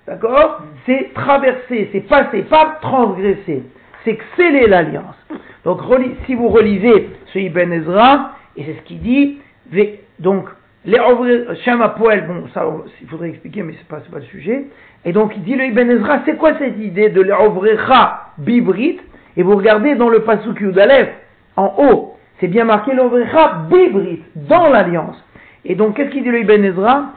d'accord, 0.08 0.62
c'est 0.86 1.14
traverser, 1.14 1.90
c'est 1.92 2.08
passer, 2.08 2.44
pas 2.44 2.78
transgresser. 2.82 3.64
C'est 4.04 4.18
sceller 4.38 4.68
l'alliance. 4.68 5.16
Donc, 5.64 5.80
si 6.26 6.36
vous 6.36 6.48
relisez 6.48 7.10
ce 7.34 7.40
Ibn 7.40 7.72
Ezra, 7.74 8.32
et 8.58 8.64
c'est 8.64 8.74
ce 8.74 8.82
qu'il 8.84 9.00
dit. 9.00 9.38
Donc, 10.20 10.46
les 10.86 11.00
Shem 11.64 11.84
Poel, 11.98 12.28
bon, 12.28 12.48
ça, 12.54 12.66
il 13.02 13.08
faudrait 13.08 13.30
expliquer, 13.30 13.64
mais 13.64 13.74
c'est 13.78 13.88
pas, 13.88 14.02
pas 14.12 14.20
le 14.20 14.26
sujet. 14.26 14.66
Et 15.04 15.12
donc, 15.14 15.34
il 15.36 15.44
dit 15.44 15.56
le 15.56 15.66
Ibn 15.66 15.90
Ezra, 15.90 16.20
c'est 16.26 16.38
quoi 16.38 16.58
cette 16.58 16.80
idée 16.80 17.10
de 17.10 17.22
l'Ovrecha 17.22 18.32
Bibrit? 18.38 19.00
Et 19.38 19.44
vous 19.44 19.56
regardez 19.56 19.96
dans 19.96 20.10
le 20.10 20.20
Pasuk 20.22 20.60
Yudalef, 20.62 21.10
en 21.56 21.74
haut, 21.78 22.18
c'est 22.40 22.48
bien 22.48 22.66
marqué 22.66 22.94
l'Ovrecha 22.94 23.66
Bibrit, 23.70 24.22
dans 24.36 24.70
l'alliance. 24.70 25.22
Et 25.64 25.76
donc, 25.76 25.96
qu'est-ce 25.96 26.12
qu'il 26.12 26.24
dit 26.24 26.30
le 26.30 26.42
Ibn 26.42 26.64
Ezra? 26.64 27.12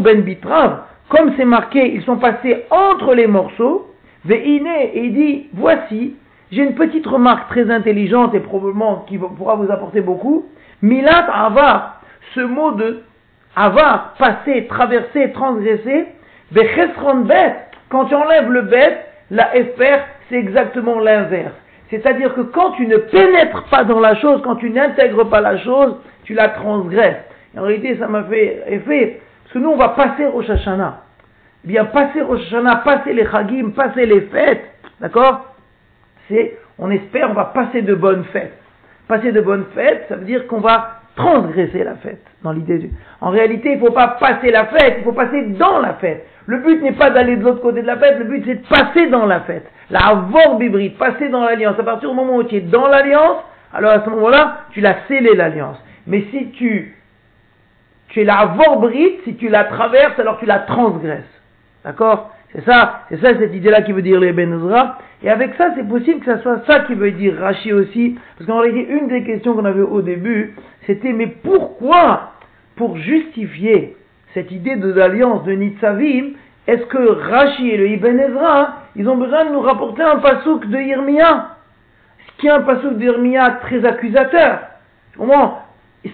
Ben 0.00 0.22
Bitrav, 0.22 0.82
comme 1.10 1.32
c'est 1.36 1.44
marqué, 1.44 1.92
ils 1.92 2.02
sont 2.02 2.16
passés 2.16 2.64
entre 2.70 3.14
les 3.14 3.26
morceaux, 3.26 3.92
et 4.28 4.60
il 4.94 5.14
dit, 5.14 5.48
voici, 5.52 6.14
j'ai 6.50 6.62
une 6.62 6.74
petite 6.74 7.06
remarque 7.06 7.48
très 7.48 7.70
intelligente 7.70 8.34
et 8.34 8.40
probablement 8.40 9.04
qui 9.08 9.18
pourra 9.18 9.54
vous 9.54 9.70
apporter 9.70 10.00
beaucoup. 10.00 10.46
Milat 10.82 11.26
avar, 11.32 12.00
ce 12.34 12.40
mot 12.40 12.72
de 12.72 13.02
avar, 13.54 14.14
passer, 14.18 14.66
traverser, 14.66 15.32
transgresser, 15.32 16.06
bechesron 16.52 17.22
bet, 17.22 17.54
quand 17.88 18.06
tu 18.06 18.14
enlèves 18.14 18.50
le 18.50 18.62
bet, 18.62 19.04
la 19.30 19.46
fr, 19.46 20.00
c'est 20.28 20.36
exactement 20.36 20.98
l'inverse. 20.98 21.54
C'est-à-dire 21.90 22.34
que 22.34 22.42
quand 22.42 22.72
tu 22.72 22.86
ne 22.86 22.96
pénètres 22.96 23.64
pas 23.64 23.84
dans 23.84 24.00
la 24.00 24.14
chose, 24.16 24.40
quand 24.42 24.56
tu 24.56 24.70
n'intègres 24.70 25.28
pas 25.28 25.40
la 25.40 25.58
chose, 25.58 25.96
tu 26.24 26.34
la 26.34 26.48
transgresses. 26.48 27.24
en 27.56 27.62
réalité, 27.62 27.96
ça 27.98 28.06
m'a 28.06 28.24
fait 28.24 28.62
effet, 28.68 29.20
parce 29.42 29.54
que 29.54 29.58
nous, 29.58 29.70
on 29.70 29.76
va 29.76 29.90
passer 29.90 30.26
au 30.26 30.42
Shashana. 30.42 31.02
Eh 31.64 31.68
bien, 31.68 31.84
passer 31.86 32.22
au 32.22 32.36
Shashana, 32.36 32.76
passer 32.76 33.12
les 33.12 33.26
Chagim, 33.26 33.70
passer 33.70 34.06
les 34.06 34.20
fêtes, 34.22 34.64
d'accord? 35.00 35.49
On 36.78 36.90
espère, 36.90 37.30
on 37.30 37.34
va 37.34 37.46
passer 37.46 37.82
de 37.82 37.94
bonnes 37.94 38.24
fêtes. 38.24 38.56
Passer 39.08 39.32
de 39.32 39.40
bonnes 39.40 39.66
fêtes, 39.74 40.06
ça 40.08 40.16
veut 40.16 40.24
dire 40.24 40.46
qu'on 40.46 40.60
va 40.60 41.00
transgresser 41.16 41.84
la 41.84 41.96
fête, 41.96 42.24
dans 42.42 42.52
l'idée 42.52 42.78
du... 42.78 42.90
En 43.20 43.30
réalité, 43.30 43.72
il 43.72 43.80
ne 43.80 43.86
faut 43.86 43.92
pas 43.92 44.08
passer 44.20 44.50
la 44.50 44.66
fête, 44.66 44.96
il 44.98 45.04
faut 45.04 45.12
passer 45.12 45.42
dans 45.58 45.80
la 45.80 45.94
fête. 45.94 46.26
Le 46.46 46.58
but 46.58 46.82
n'est 46.82 46.92
pas 46.92 47.10
d'aller 47.10 47.36
de 47.36 47.44
l'autre 47.44 47.60
côté 47.60 47.82
de 47.82 47.86
la 47.86 47.96
fête, 47.96 48.18
le 48.18 48.24
but 48.24 48.42
c'est 48.46 48.54
de 48.54 48.66
passer 48.66 49.08
dans 49.08 49.26
la 49.26 49.40
fête. 49.40 49.70
La 49.90 50.14
vorbibrite, 50.30 50.96
passer 50.98 51.28
dans 51.28 51.44
l'alliance. 51.44 51.78
À 51.78 51.82
partir 51.82 52.10
du 52.10 52.16
moment 52.16 52.36
où 52.36 52.44
tu 52.44 52.56
es 52.56 52.60
dans 52.60 52.86
l'alliance, 52.86 53.38
alors 53.72 53.92
à 53.92 54.04
ce 54.04 54.10
moment-là, 54.10 54.62
tu 54.70 54.80
l'as 54.80 54.96
scellé 55.08 55.34
l'alliance. 55.34 55.76
Mais 56.06 56.24
si 56.30 56.50
tu, 56.52 56.96
tu 58.08 58.20
es 58.20 58.24
la 58.24 58.46
vorbrite, 58.46 59.20
si 59.24 59.36
tu 59.36 59.48
la 59.48 59.64
traverses, 59.64 60.18
alors 60.18 60.38
tu 60.38 60.46
la 60.46 60.60
transgresses. 60.60 61.40
D'accord? 61.84 62.30
C'est 62.52 62.64
ça, 62.64 63.02
c'est 63.08 63.20
ça 63.20 63.38
cette 63.38 63.54
idée-là 63.54 63.82
qui 63.82 63.92
veut 63.92 64.02
dire 64.02 64.18
les 64.18 64.32
Benozra. 64.32 64.98
Et 65.22 65.30
avec 65.30 65.54
ça, 65.54 65.70
c'est 65.76 65.86
possible 65.86 66.20
que 66.20 66.26
ça 66.26 66.42
soit 66.42 66.62
ça 66.66 66.80
qui 66.80 66.94
veut 66.94 67.12
dire 67.12 67.36
Rachi 67.38 67.72
aussi. 67.72 68.18
Parce 68.36 68.48
qu'en 68.48 68.58
réalité, 68.58 68.92
une 68.92 69.08
des 69.08 69.22
questions 69.22 69.54
qu'on 69.54 69.64
avait 69.64 69.82
au 69.82 70.02
début, 70.02 70.56
c'était 70.86 71.12
mais 71.12 71.28
pourquoi, 71.28 72.32
pour 72.76 72.96
justifier 72.96 73.96
cette 74.34 74.50
idée 74.50 74.76
de 74.76 74.92
l'alliance 74.92 75.44
de 75.44 75.52
Nitzavim, 75.52 76.30
est-ce 76.66 76.84
que 76.86 76.98
Rachi 76.98 77.70
et 77.70 77.76
le 77.76 77.88
Ibn 77.88 78.18
Ezra, 78.18 78.76
ils 78.96 79.08
ont 79.08 79.16
besoin 79.16 79.44
de 79.44 79.50
nous 79.50 79.60
rapporter 79.60 80.02
un 80.02 80.16
pasouk 80.16 80.66
de 80.66 80.78
Irmia 80.78 81.56
Ce 82.26 82.40
qui 82.40 82.48
est 82.48 82.50
un 82.50 82.62
pasouk 82.62 82.96
d'Irmia 82.96 83.58
très 83.62 83.84
accusateur. 83.84 84.60
Comment 85.16 85.62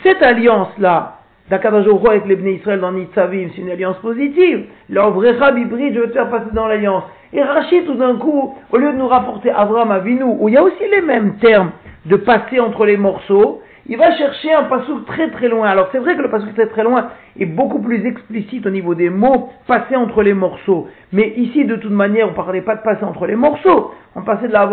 Cette 0.03 0.22
alliance-là, 0.22 1.15
roi 1.51 2.11
avec 2.11 2.27
les 2.27 2.37
Bnei 2.37 2.55
Israël 2.55 2.81
dans 2.81 2.93
Nitzavim, 2.93 3.49
c'est 3.55 3.63
une 3.63 3.71
alliance 3.71 3.99
positive. 3.99 4.67
L'Ovrecha 4.89 5.53
Bibri, 5.53 5.95
je 5.95 6.01
veux 6.01 6.09
te 6.09 6.15
faire 6.15 6.31
passer 6.31 6.51
dans 6.53 6.67
l'alliance. 6.67 7.05
Et 7.33 7.43
Rachid, 7.43 7.87
tout 7.87 7.95
d'un 7.95 8.17
coup, 8.17 8.55
au 8.73 8.77
lieu 8.77 8.93
de 8.93 8.97
nous 8.97 9.09
rapporter 9.09 9.51
Avram 9.51 9.91
Avinu, 9.91 10.23
où 10.25 10.49
il 10.49 10.55
y 10.55 10.57
a 10.57 10.63
aussi 10.63 10.89
les 10.91 11.03
mêmes 11.03 11.37
termes 11.39 11.71
de 12.07 12.17
passer 12.17 12.61
entre 12.61 12.85
les 12.87 12.97
morceaux, 12.97 13.61
il 13.89 13.97
va 13.97 14.17
chercher 14.17 14.53
un 14.53 14.65
passouk 14.65 15.07
très 15.07 15.31
très 15.31 15.49
loin. 15.49 15.69
Alors 15.69 15.89
c'est 15.93 15.99
vrai 15.99 16.17
que 16.17 16.23
le 16.23 16.31
passouk 16.31 16.55
très 16.55 16.67
très 16.67 16.83
loin 16.83 17.09
est 17.39 17.47
beaucoup 17.47 17.81
plus 17.81 18.05
explicite 18.05 18.67
au 18.67 18.71
niveau 18.71 18.95
des 18.95 19.11
mots, 19.11 19.51
passer 19.67 19.95
entre 19.95 20.23
les 20.23 20.35
morceaux. 20.35 20.89
Mais 21.13 21.35
ici, 21.37 21.65
de 21.65 21.77
toute 21.77 21.93
manière, 21.93 22.27
on 22.27 22.31
ne 22.31 22.37
parlait 22.37 22.63
pas 22.63 22.75
de 22.75 22.83
passer 22.83 23.05
entre 23.05 23.27
les 23.27 23.37
morceaux, 23.37 23.93
on 24.15 24.23
passait 24.23 24.49
de 24.49 24.53
la. 24.53 24.69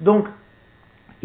Donc, 0.00 0.26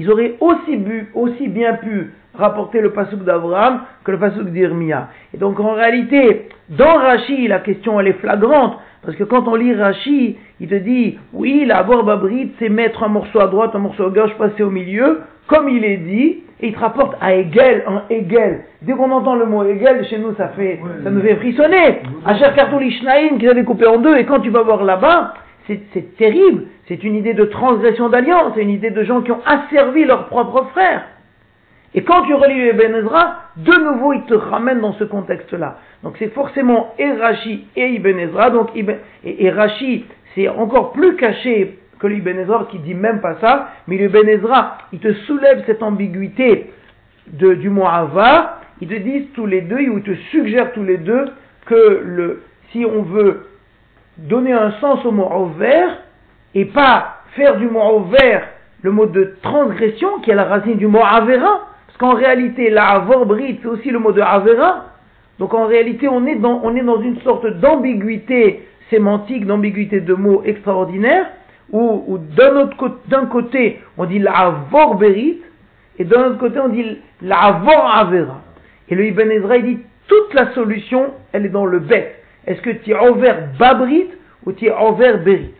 ils 0.01 0.09
auraient 0.09 0.33
aussi, 0.39 0.77
bu, 0.77 1.11
aussi 1.13 1.47
bien 1.47 1.75
pu 1.75 2.11
rapporter 2.33 2.81
le 2.81 2.89
pasouk 2.89 3.23
d'Abraham 3.23 3.81
que 4.03 4.09
le 4.09 4.17
pasouk 4.17 4.47
d'Irmia. 4.49 5.09
Et 5.31 5.37
donc 5.37 5.59
en 5.59 5.73
réalité, 5.73 6.49
dans 6.69 6.95
Rashi, 6.95 7.47
la 7.47 7.59
question 7.59 7.99
elle 7.99 8.07
est 8.07 8.19
flagrante, 8.19 8.79
parce 9.05 9.15
que 9.15 9.23
quand 9.23 9.47
on 9.47 9.53
lit 9.53 9.75
Rashi, 9.75 10.37
il 10.59 10.67
te 10.67 10.75
dit, 10.75 11.19
oui, 11.33 11.65
la 11.67 11.83
Babrit, 11.83 12.53
c'est 12.57 12.69
mettre 12.69 13.03
un 13.03 13.09
morceau 13.09 13.41
à 13.41 13.47
droite, 13.47 13.75
un 13.75 13.79
morceau 13.79 14.07
à 14.07 14.09
gauche, 14.09 14.33
passer 14.39 14.63
au 14.63 14.71
milieu, 14.71 15.21
comme 15.45 15.69
il 15.69 15.85
est 15.85 15.97
dit, 15.97 16.43
et 16.61 16.67
il 16.69 16.73
te 16.73 16.79
rapporte 16.79 17.15
à 17.21 17.35
Hegel, 17.35 17.83
un 17.87 18.01
Hegel. 18.09 18.61
Dès 18.81 18.93
qu'on 18.93 19.11
entend 19.11 19.35
le 19.35 19.45
mot 19.45 19.63
Hegel, 19.63 20.03
chez 20.05 20.17
nous, 20.17 20.33
ça 20.35 20.47
fait, 20.49 20.79
ça 21.03 21.11
nous 21.11 21.21
fait 21.21 21.35
frissonner. 21.35 21.99
Asher 22.25 22.49
Kartouli 22.55 22.91
Schnaim, 22.91 23.37
qui 23.37 23.47
avait 23.47 23.63
coupé 23.63 23.85
en 23.85 23.97
deux, 23.97 24.17
et 24.17 24.25
quand 24.25 24.39
tu 24.39 24.49
vas 24.49 24.63
voir 24.63 24.83
là-bas, 24.83 25.35
c'est 25.67 26.17
terrible. 26.17 26.65
C'est 26.91 27.05
une 27.05 27.15
idée 27.15 27.33
de 27.33 27.45
transgression 27.45 28.09
d'alliance, 28.09 28.51
c'est 28.53 28.63
une 28.63 28.69
idée 28.69 28.89
de 28.89 29.03
gens 29.05 29.21
qui 29.21 29.31
ont 29.31 29.39
asservi 29.45 30.03
leurs 30.03 30.27
propres 30.27 30.65
frères. 30.73 31.05
Et 31.95 32.03
quand 32.03 32.23
tu 32.23 32.33
relis 32.33 32.67
Ibn 32.67 32.95
Ezra, 32.95 33.43
de 33.55 33.71
nouveau, 33.71 34.11
il 34.11 34.23
te 34.23 34.33
ramène 34.33 34.81
dans 34.81 34.91
ce 34.95 35.05
contexte-là. 35.05 35.77
Donc 36.03 36.17
c'est 36.19 36.33
forcément 36.33 36.93
et 36.99 37.09
Rashi 37.13 37.65
et 37.77 37.91
Ibn 37.91 38.19
Ezra. 38.19 38.49
Donc, 38.49 38.75
et, 38.75 38.85
c'est 40.35 40.49
encore 40.49 40.91
plus 40.91 41.15
caché 41.15 41.79
que 41.97 42.07
l'Ibn 42.07 42.37
Ezra 42.39 42.67
qui 42.69 42.79
dit 42.79 42.93
même 42.93 43.21
pas 43.21 43.37
ça. 43.39 43.69
Mais 43.87 43.95
l'Ibn 43.95 44.27
Ezra, 44.27 44.79
il 44.91 44.99
te 44.99 45.13
soulève 45.13 45.63
cette 45.67 45.81
ambiguïté 45.83 46.73
de, 47.27 47.53
du 47.53 47.69
mot 47.69 47.85
Ava. 47.85 48.59
Ils 48.81 48.89
te 48.89 48.95
disent 48.95 49.27
tous 49.33 49.45
les 49.45 49.61
deux, 49.61 49.77
ou 49.77 49.99
ils 49.99 50.03
te 50.03 50.15
suggèrent 50.29 50.73
tous 50.73 50.83
les 50.83 50.97
deux 50.97 51.23
que 51.67 52.41
si 52.73 52.85
on 52.85 53.03
veut 53.03 53.47
donner 54.17 54.51
un 54.51 54.71
sens 54.81 55.05
au 55.05 55.11
mot 55.11 55.45
vert 55.57 55.97
et 56.55 56.65
pas 56.65 57.21
faire 57.35 57.57
du 57.57 57.67
mot 57.67 58.01
vert 58.01 58.47
le 58.83 58.91
mot 58.91 59.05
de 59.05 59.35
transgression 59.41 60.19
qui 60.19 60.31
est 60.31 60.35
la 60.35 60.45
racine 60.45 60.77
du 60.77 60.87
mot 60.87 61.01
avera, 61.03 61.67
qu'en 62.01 62.15
réalité, 62.15 62.71
la 62.71 62.99
brit 62.99 63.59
c'est 63.61 63.67
aussi 63.67 63.91
le 63.91 63.99
mot 63.99 64.11
de 64.11 64.21
avera. 64.21 64.87
Donc 65.37 65.53
en 65.53 65.67
réalité, 65.67 66.07
on 66.09 66.25
est 66.25 66.35
dans, 66.35 66.59
on 66.63 66.75
est 66.75 66.81
dans 66.81 66.99
une 66.99 67.21
sorte 67.21 67.45
d'ambiguïté 67.59 68.67
sémantique, 68.89 69.45
d'ambiguïté 69.45 70.01
de 70.01 70.15
mots 70.15 70.41
extraordinaire, 70.43 71.27
où, 71.71 72.17
d'un 72.37 73.25
côté, 73.27 73.79
on 73.99 74.05
dit 74.05 74.17
la 74.17 74.55
berit 74.99 75.37
et 75.99 76.03
d'un 76.03 76.25
autre 76.25 76.39
côté, 76.39 76.59
on 76.59 76.69
dit 76.69 76.97
la 77.21 77.37
avera. 77.37 78.41
Et 78.89 78.95
le 78.95 79.05
Ibn 79.05 79.29
Ezra, 79.29 79.57
il 79.57 79.65
dit, 79.65 79.79
toute 80.07 80.33
la 80.33 80.51
solution, 80.53 81.11
elle 81.31 81.45
est 81.45 81.49
dans 81.49 81.67
le 81.67 81.79
bet. 81.79 82.15
Est-ce 82.47 82.61
que 82.61 82.71
tu 82.71 82.91
es 82.91 82.95
envers 82.95 83.37
babrit 83.59 84.07
ou 84.45 84.53
tu 84.53 84.65
es 84.65 84.71
envers 84.71 85.19
berit 85.23 85.53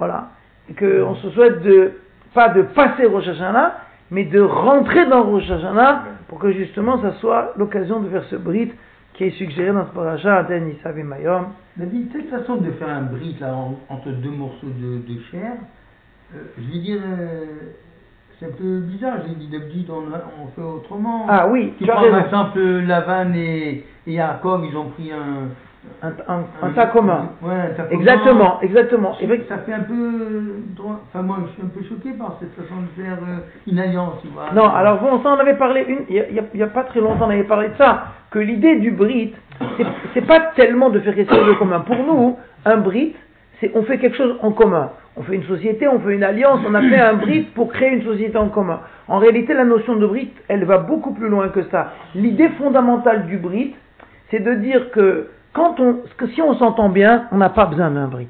Voilà. 0.00 0.30
Et 0.68 0.74
qu'on 0.74 1.14
se 1.16 1.30
souhaite 1.30 1.62
de, 1.62 1.92
pas 2.34 2.48
de 2.48 2.62
passer 2.62 3.04
Rosh 3.04 3.28
Hashanah, 3.28 3.76
mais 4.10 4.24
de 4.24 4.40
rentrer 4.40 5.06
dans 5.06 5.22
Rosh 5.22 5.48
Hashanah 5.48 6.04
pour 6.26 6.38
que 6.38 6.50
justement 6.52 7.00
ça 7.02 7.12
soit 7.20 7.52
l'occasion 7.56 8.00
de 8.00 8.08
faire 8.08 8.24
ce 8.24 8.36
brit 8.36 8.72
qui 9.12 9.24
est 9.24 9.30
suggéré 9.32 9.72
dans 9.72 9.86
ce 9.86 9.92
paracha 9.92 10.38
Aden 10.38 10.70
Isav 10.70 10.98
et 10.98 11.02
Mayom. 11.02 11.48
dit 11.76 12.08
cette 12.12 12.30
façon 12.30 12.56
de 12.56 12.70
faire 12.70 12.88
un 12.88 13.02
brit 13.02 13.36
là, 13.38 13.54
entre 13.90 14.08
deux 14.10 14.30
morceaux 14.30 14.68
de, 14.68 15.20
chair, 15.30 15.52
euh, 16.34 16.38
je 16.56 16.72
vais 16.72 16.78
dire, 16.78 17.00
euh, 17.04 17.44
c'est 18.38 18.46
un 18.46 18.52
peu 18.56 18.78
bizarre. 18.78 19.18
J'ai 19.28 19.34
dit 19.34 19.48
d'habitude 19.48 19.90
on, 19.90 20.04
on 20.42 20.46
fait 20.56 20.62
autrement. 20.62 21.26
Ah 21.28 21.48
oui, 21.48 21.74
tu, 21.76 21.84
tu 21.84 21.90
as 21.90 21.96
par 21.96 22.24
exemple 22.24 22.60
Lavan 22.60 23.34
et, 23.34 23.84
et 24.06 24.12
Yaakov, 24.12 24.64
ils 24.64 24.76
ont 24.76 24.88
pris 24.88 25.12
un 25.12 25.48
un, 26.02 26.08
un, 26.28 26.40
un 26.62 26.70
tas 26.72 26.86
commun. 26.86 27.30
Ouais, 27.42 27.52
un 27.54 27.74
tas 27.74 27.82
commun. 27.84 28.00
Exactement, 28.00 28.58
exactement. 28.62 29.16
Et 29.20 29.26
Ça 29.48 29.58
fait 29.58 29.72
un 29.72 29.80
peu. 29.80 30.54
Enfin, 30.78 31.22
moi, 31.22 31.38
je 31.46 31.52
suis 31.52 31.62
un 31.62 31.66
peu 31.68 31.82
choqué 31.82 32.10
par 32.16 32.36
cette 32.40 32.54
façon 32.54 32.80
de 32.82 33.02
faire 33.02 33.18
euh, 33.22 33.38
une 33.70 33.78
alliance, 33.78 34.14
tu 34.22 34.28
vois. 34.28 34.46
Non, 34.54 34.68
alors 34.68 34.98
bon, 35.00 35.22
ça 35.22 35.30
on 35.30 35.38
avait 35.40 35.56
parlé, 35.56 35.86
il 36.08 36.34
n'y 36.54 36.62
a, 36.62 36.66
pas 36.66 36.84
très 36.84 37.00
longtemps 37.00 37.26
on 37.26 37.30
avait 37.30 37.44
parlé 37.44 37.68
de 37.68 37.74
ça, 37.76 38.04
que 38.30 38.38
l'idée 38.38 38.76
du 38.76 38.90
Brit, 38.92 39.34
c'est- 39.76 39.86
c'est 40.14 40.26
pas 40.26 40.40
tellement 40.54 40.90
de 40.90 41.00
faire 41.00 41.14
quelque 41.14 41.34
chose 41.34 41.46
de 41.48 41.54
commun. 41.54 41.80
Pour 41.80 41.96
nous, 41.96 42.38
un 42.64 42.76
Brit, 42.78 43.14
c'est 43.60 43.70
on 43.74 43.82
fait 43.82 43.98
quelque 43.98 44.16
chose 44.16 44.36
en 44.42 44.52
commun. 44.52 44.90
On 45.16 45.22
fait 45.22 45.34
une 45.34 45.44
société, 45.44 45.86
on 45.88 45.98
fait 46.00 46.14
une 46.14 46.22
alliance, 46.22 46.60
on 46.66 46.74
a 46.74 46.80
fait 46.82 46.98
un 47.00 47.14
Brit 47.14 47.42
pour 47.54 47.70
créer 47.72 47.90
une 47.90 48.04
société 48.04 48.38
en 48.38 48.48
commun. 48.48 48.80
En 49.08 49.18
réalité, 49.18 49.52
la 49.54 49.64
notion 49.64 49.96
de 49.96 50.06
Brit, 50.06 50.30
elle 50.48 50.64
va 50.64 50.78
beaucoup 50.78 51.12
plus 51.12 51.28
loin 51.28 51.48
que 51.48 51.62
ça. 51.64 51.92
L'idée 52.14 52.48
fondamentale 52.50 53.26
du 53.26 53.36
Brit, 53.36 53.74
c'est 54.30 54.40
de 54.40 54.54
dire 54.54 54.90
que 54.92 55.28
quand 55.52 55.80
on, 55.80 55.98
que 56.16 56.28
si 56.28 56.42
on 56.42 56.54
s'entend 56.54 56.88
bien, 56.88 57.26
on 57.32 57.36
n'a 57.36 57.50
pas 57.50 57.66
besoin 57.66 57.90
d'un 57.90 58.06
Brit. 58.06 58.28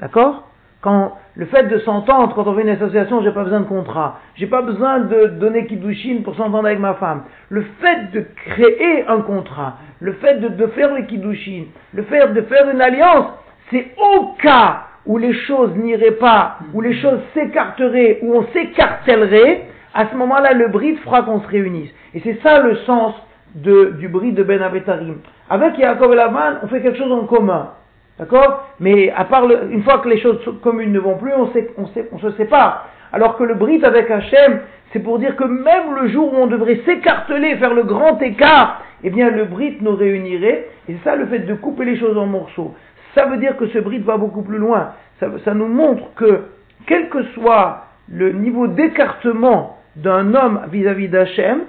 D'accord? 0.00 0.48
Quand 0.80 1.18
le 1.34 1.46
fait 1.46 1.64
de 1.64 1.78
s'entendre, 1.80 2.34
quand 2.34 2.46
on 2.46 2.54
fait 2.54 2.62
une 2.62 2.68
association, 2.68 3.22
j'ai 3.22 3.32
pas 3.32 3.42
besoin 3.42 3.60
de 3.60 3.66
contrat. 3.66 4.20
J'ai 4.36 4.46
pas 4.46 4.62
besoin 4.62 5.00
de 5.00 5.26
donner 5.38 5.66
kiddushin 5.66 6.22
pour 6.22 6.36
s'entendre 6.36 6.66
avec 6.66 6.78
ma 6.78 6.94
femme. 6.94 7.24
Le 7.48 7.62
fait 7.80 8.12
de 8.12 8.24
créer 8.46 9.06
un 9.08 9.22
contrat, 9.22 9.78
le 10.00 10.12
fait 10.14 10.38
de, 10.38 10.66
faire 10.68 10.94
les 10.94 11.06
kiddushin, 11.06 11.64
le 11.92 12.02
fait 12.04 12.32
de 12.32 12.42
faire 12.42 12.70
une 12.70 12.80
alliance, 12.80 13.26
c'est 13.70 13.92
au 13.96 14.34
cas 14.40 14.84
où 15.04 15.18
les 15.18 15.32
choses 15.32 15.74
n'iraient 15.76 16.12
pas, 16.12 16.58
où 16.72 16.80
les 16.80 16.94
choses 17.00 17.20
s'écarteraient, 17.34 18.20
où 18.22 18.34
on 18.34 18.46
s'écartellerait, 18.52 19.66
à 19.94 20.08
ce 20.08 20.16
moment-là, 20.16 20.52
le 20.52 20.68
brit 20.68 20.96
fera 20.96 21.22
qu'on 21.22 21.40
se 21.40 21.48
réunisse. 21.48 21.90
Et 22.14 22.20
c'est 22.20 22.40
ça 22.42 22.60
le 22.60 22.76
sens 22.86 23.14
de- 23.56 23.96
du 23.98 24.08
brit 24.08 24.32
de 24.32 24.42
Ben 24.42 24.62
Abetarim. 24.62 25.16
Avec 25.50 25.76
Yaakov 25.78 26.12
et 26.12 26.16
Lavan, 26.16 26.58
on 26.62 26.68
fait 26.68 26.80
quelque 26.80 26.98
chose 26.98 27.12
en 27.12 27.24
commun. 27.26 27.70
D'accord? 28.18 28.66
Mais 28.80 29.10
à 29.10 29.24
part 29.24 29.46
le- 29.46 29.70
une 29.70 29.82
fois 29.82 29.98
que 29.98 30.08
les 30.08 30.18
choses 30.20 30.38
communes 30.62 30.92
ne 30.92 30.98
vont 30.98 31.16
plus, 31.16 31.32
on, 31.36 31.52
sait- 31.52 31.70
on, 31.76 31.86
sait- 31.88 32.08
on 32.12 32.18
se 32.18 32.30
sépare. 32.32 32.88
Alors 33.12 33.36
que 33.36 33.44
le 33.44 33.54
brit 33.54 33.84
avec 33.84 34.10
Hachem, 34.10 34.60
c'est 34.92 35.00
pour 35.00 35.18
dire 35.18 35.36
que 35.36 35.44
même 35.44 35.94
le 36.00 36.08
jour 36.08 36.32
où 36.32 36.36
on 36.36 36.46
devrait 36.46 36.80
s'écarteler, 36.86 37.56
faire 37.56 37.74
le 37.74 37.82
grand 37.82 38.20
écart, 38.22 38.82
eh 39.04 39.10
bien 39.10 39.30
le 39.30 39.44
brit 39.44 39.76
nous 39.80 39.94
réunirait. 39.94 40.66
Et 40.88 40.94
c'est 40.94 41.10
ça 41.10 41.16
le 41.16 41.26
fait 41.26 41.40
de 41.40 41.54
couper 41.54 41.84
les 41.84 41.98
choses 41.98 42.16
en 42.16 42.26
morceaux. 42.26 42.74
Ça 43.14 43.26
veut 43.26 43.36
dire 43.36 43.56
que 43.56 43.66
ce 43.68 43.78
brit 43.78 43.98
va 43.98 44.16
beaucoup 44.16 44.42
plus 44.42 44.58
loin. 44.58 44.92
Ça, 45.20 45.26
ça 45.44 45.54
nous 45.54 45.68
montre 45.68 46.14
que, 46.14 46.40
quel 46.86 47.08
que 47.08 47.22
soit 47.34 47.84
le 48.10 48.32
niveau 48.32 48.66
d'écartement 48.66 49.78
d'un 49.96 50.34
homme 50.34 50.60
vis-à-vis 50.70 51.08
d'Hachem, 51.08 51.60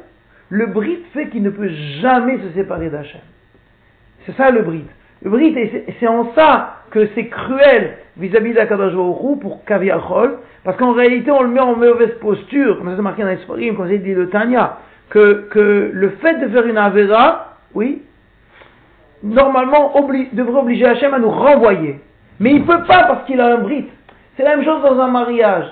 le 0.49 0.67
brit 0.67 0.99
fait 1.13 1.27
qu'il 1.27 1.43
ne 1.43 1.49
peut 1.49 1.69
jamais 2.01 2.37
se 2.39 2.53
séparer 2.55 2.89
d'Hachem. 2.89 3.21
C'est 4.25 4.35
ça 4.35 4.51
le 4.51 4.61
brit. 4.61 4.85
Le 5.23 5.29
brit, 5.29 5.57
et 5.57 5.85
c'est- 5.99 6.07
en 6.07 6.33
ça 6.33 6.77
que 6.91 7.07
c'est 7.15 7.27
cruel 7.27 7.97
vis-à-vis 8.17 8.53
Hu 8.53 9.39
pour 9.39 9.65
Kaviachol, 9.65 10.37
parce 10.63 10.77
qu'en 10.77 10.93
réalité 10.93 11.31
on 11.31 11.41
le 11.41 11.49
met 11.49 11.59
en 11.59 11.75
mauvaise 11.75 12.17
posture, 12.19 12.77
comme 12.77 12.89
ça 12.89 12.95
c'est 12.95 13.01
marqué 13.01 13.23
dans 13.23 13.29
l'Esparim, 13.29 13.75
comme 13.75 13.87
c'est 13.89 13.97
dit 13.97 14.13
de 14.13 14.25
Tanya, 14.25 14.77
que, 15.09 15.47
que 15.49 15.91
le 15.93 16.09
fait 16.21 16.35
de 16.35 16.47
faire 16.49 16.65
une 16.65 16.77
Avera, 16.77 17.57
oui, 17.73 18.03
normalement 19.23 19.93
devrait 20.33 20.59
obliger 20.59 20.85
Hachem 20.85 21.13
à 21.13 21.19
nous 21.19 21.29
renvoyer. 21.29 21.99
Mais 22.39 22.51
il 22.51 22.65
peut 22.65 22.83
pas 22.83 23.03
parce 23.03 23.25
qu'il 23.25 23.41
a 23.41 23.55
un 23.55 23.57
brit. 23.57 23.87
C'est 24.35 24.43
la 24.43 24.55
même 24.55 24.65
chose 24.65 24.81
dans 24.83 24.99
un 24.99 25.07
mariage. 25.07 25.65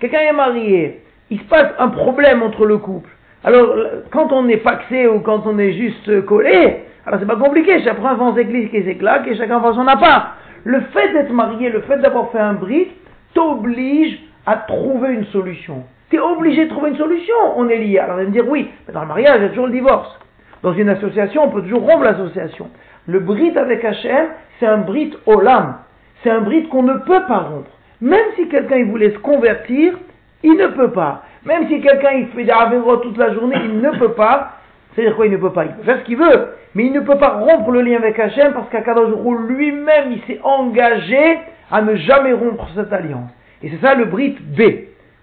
Quelqu'un 0.00 0.20
est 0.20 0.32
marié, 0.32 1.02
il 1.30 1.38
se 1.38 1.44
passe 1.44 1.72
un 1.78 1.88
problème 1.88 2.42
entre 2.42 2.66
le 2.66 2.76
couple. 2.76 3.08
Alors, 3.44 3.76
quand 4.10 4.32
on 4.32 4.48
est 4.48 4.56
paxé 4.56 5.06
ou 5.06 5.20
quand 5.20 5.46
on 5.46 5.58
est 5.58 5.72
juste 5.72 6.24
collé, 6.24 6.84
alors 7.06 7.20
c'est 7.20 7.26
pas 7.26 7.36
compliqué, 7.36 7.82
chacun 7.84 8.14
va 8.14 8.32
ses 8.34 8.46
clics 8.46 8.72
et 8.72 8.82
ses 8.82 8.98
et 8.98 9.36
chacun 9.36 9.58
va 9.58 9.74
son 9.74 9.86
appart. 9.86 10.28
Le 10.64 10.80
fait 10.92 11.12
d'être 11.12 11.32
marié, 11.32 11.68
le 11.68 11.82
fait 11.82 11.98
d'avoir 11.98 12.30
fait 12.30 12.38
un 12.38 12.54
brit, 12.54 12.88
t'oblige 13.34 14.18
à 14.46 14.56
trouver 14.56 15.12
une 15.12 15.26
solution. 15.26 15.84
T'es 16.08 16.18
obligé 16.18 16.64
de 16.64 16.70
trouver 16.70 16.90
une 16.90 16.96
solution, 16.96 17.34
on 17.56 17.68
est 17.68 17.76
lié. 17.76 17.98
Alors, 17.98 18.14
vous 18.14 18.20
allez 18.20 18.28
me 18.28 18.32
dire, 18.32 18.48
oui, 18.48 18.70
mais 18.86 18.94
dans 18.94 19.02
le 19.02 19.08
mariage, 19.08 19.36
il 19.38 19.42
y 19.42 19.46
a 19.46 19.48
toujours 19.50 19.66
le 19.66 19.72
divorce. 19.72 20.18
Dans 20.62 20.72
une 20.72 20.88
association, 20.88 21.44
on 21.44 21.50
peut 21.50 21.60
toujours 21.60 21.82
rompre 21.82 22.04
l'association. 22.04 22.70
Le 23.06 23.20
brit 23.20 23.52
avec 23.58 23.84
Hachem, 23.84 24.28
c'est 24.58 24.66
un 24.66 24.78
brit 24.78 25.12
olam. 25.26 25.76
C'est 26.22 26.30
un 26.30 26.40
brit 26.40 26.66
qu'on 26.68 26.82
ne 26.82 26.94
peut 26.94 27.22
pas 27.28 27.40
rompre. 27.40 27.70
Même 28.00 28.24
si 28.36 28.48
quelqu'un 28.48 28.84
voulait 28.86 29.10
se 29.10 29.18
convertir, 29.18 29.98
il 30.42 30.54
ne 30.54 30.68
peut 30.68 30.92
pas. 30.92 31.22
Même 31.44 31.68
si 31.68 31.80
quelqu'un 31.80 32.12
il 32.12 32.28
fait 32.28 32.44
des 32.44 32.50
avérots 32.50 32.96
toute 32.98 33.18
la 33.18 33.34
journée, 33.34 33.56
il 33.64 33.80
ne 33.80 33.90
peut 33.98 34.12
pas. 34.12 34.52
C'est-à-dire 34.94 35.16
quoi, 35.16 35.26
il 35.26 35.32
ne 35.32 35.36
peut 35.36 35.52
pas? 35.52 35.64
Il 35.64 35.72
peut 35.72 35.82
faire 35.82 35.98
ce 35.98 36.04
qu'il 36.04 36.16
veut, 36.16 36.48
mais 36.74 36.86
il 36.86 36.92
ne 36.92 37.00
peut 37.00 37.18
pas 37.18 37.30
rompre 37.38 37.70
le 37.70 37.82
lien 37.82 37.96
avec 37.96 38.18
Hachem 38.18 38.52
parce 38.52 38.68
Hu 38.72 39.46
lui-même, 39.48 40.12
il 40.12 40.22
s'est 40.26 40.40
engagé 40.42 41.38
à 41.70 41.82
ne 41.82 41.96
jamais 41.96 42.32
rompre 42.32 42.68
cette 42.74 42.92
alliance. 42.92 43.30
Et 43.62 43.70
c'est 43.70 43.80
ça 43.84 43.94
le 43.94 44.04
brit 44.04 44.36
B. 44.40 44.60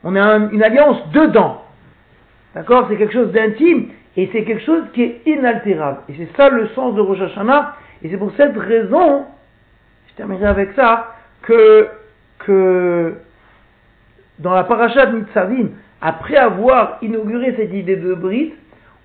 On 0.04 0.16
a 0.16 0.22
un- 0.22 0.50
une 0.50 0.64
alliance 0.64 0.98
dedans. 1.12 1.62
D'accord? 2.54 2.88
C'est 2.90 2.98
quelque 2.98 3.14
chose 3.14 3.32
d'intime 3.32 3.88
et 4.18 4.30
c'est 4.34 4.44
quelque 4.44 4.64
chose 4.64 4.84
qui 4.94 5.04
est 5.04 5.22
inaltérable. 5.26 6.00
Et 6.10 6.14
c'est 6.18 6.36
ça 6.36 6.50
le 6.50 6.68
sens 6.70 6.96
de 6.96 7.02
Rosh 7.02 7.22
Hashanah. 7.22 7.76
Et 8.04 8.10
c'est 8.10 8.18
pour 8.18 8.32
cette 8.36 8.58
raison, 8.58 9.26
je 10.10 10.14
terminerai 10.16 10.48
avec 10.48 10.72
ça, 10.74 11.14
que, 11.44 11.88
que 12.40 13.14
dans 14.40 14.54
la 14.54 14.64
paracha 14.64 15.06
de 15.06 15.20
Nitzavim, 15.20 15.70
après 16.02 16.36
avoir 16.36 16.98
inauguré 17.02 17.54
cette 17.56 17.74
idée 17.74 17.96
de 17.96 18.14
Brit, 18.16 18.54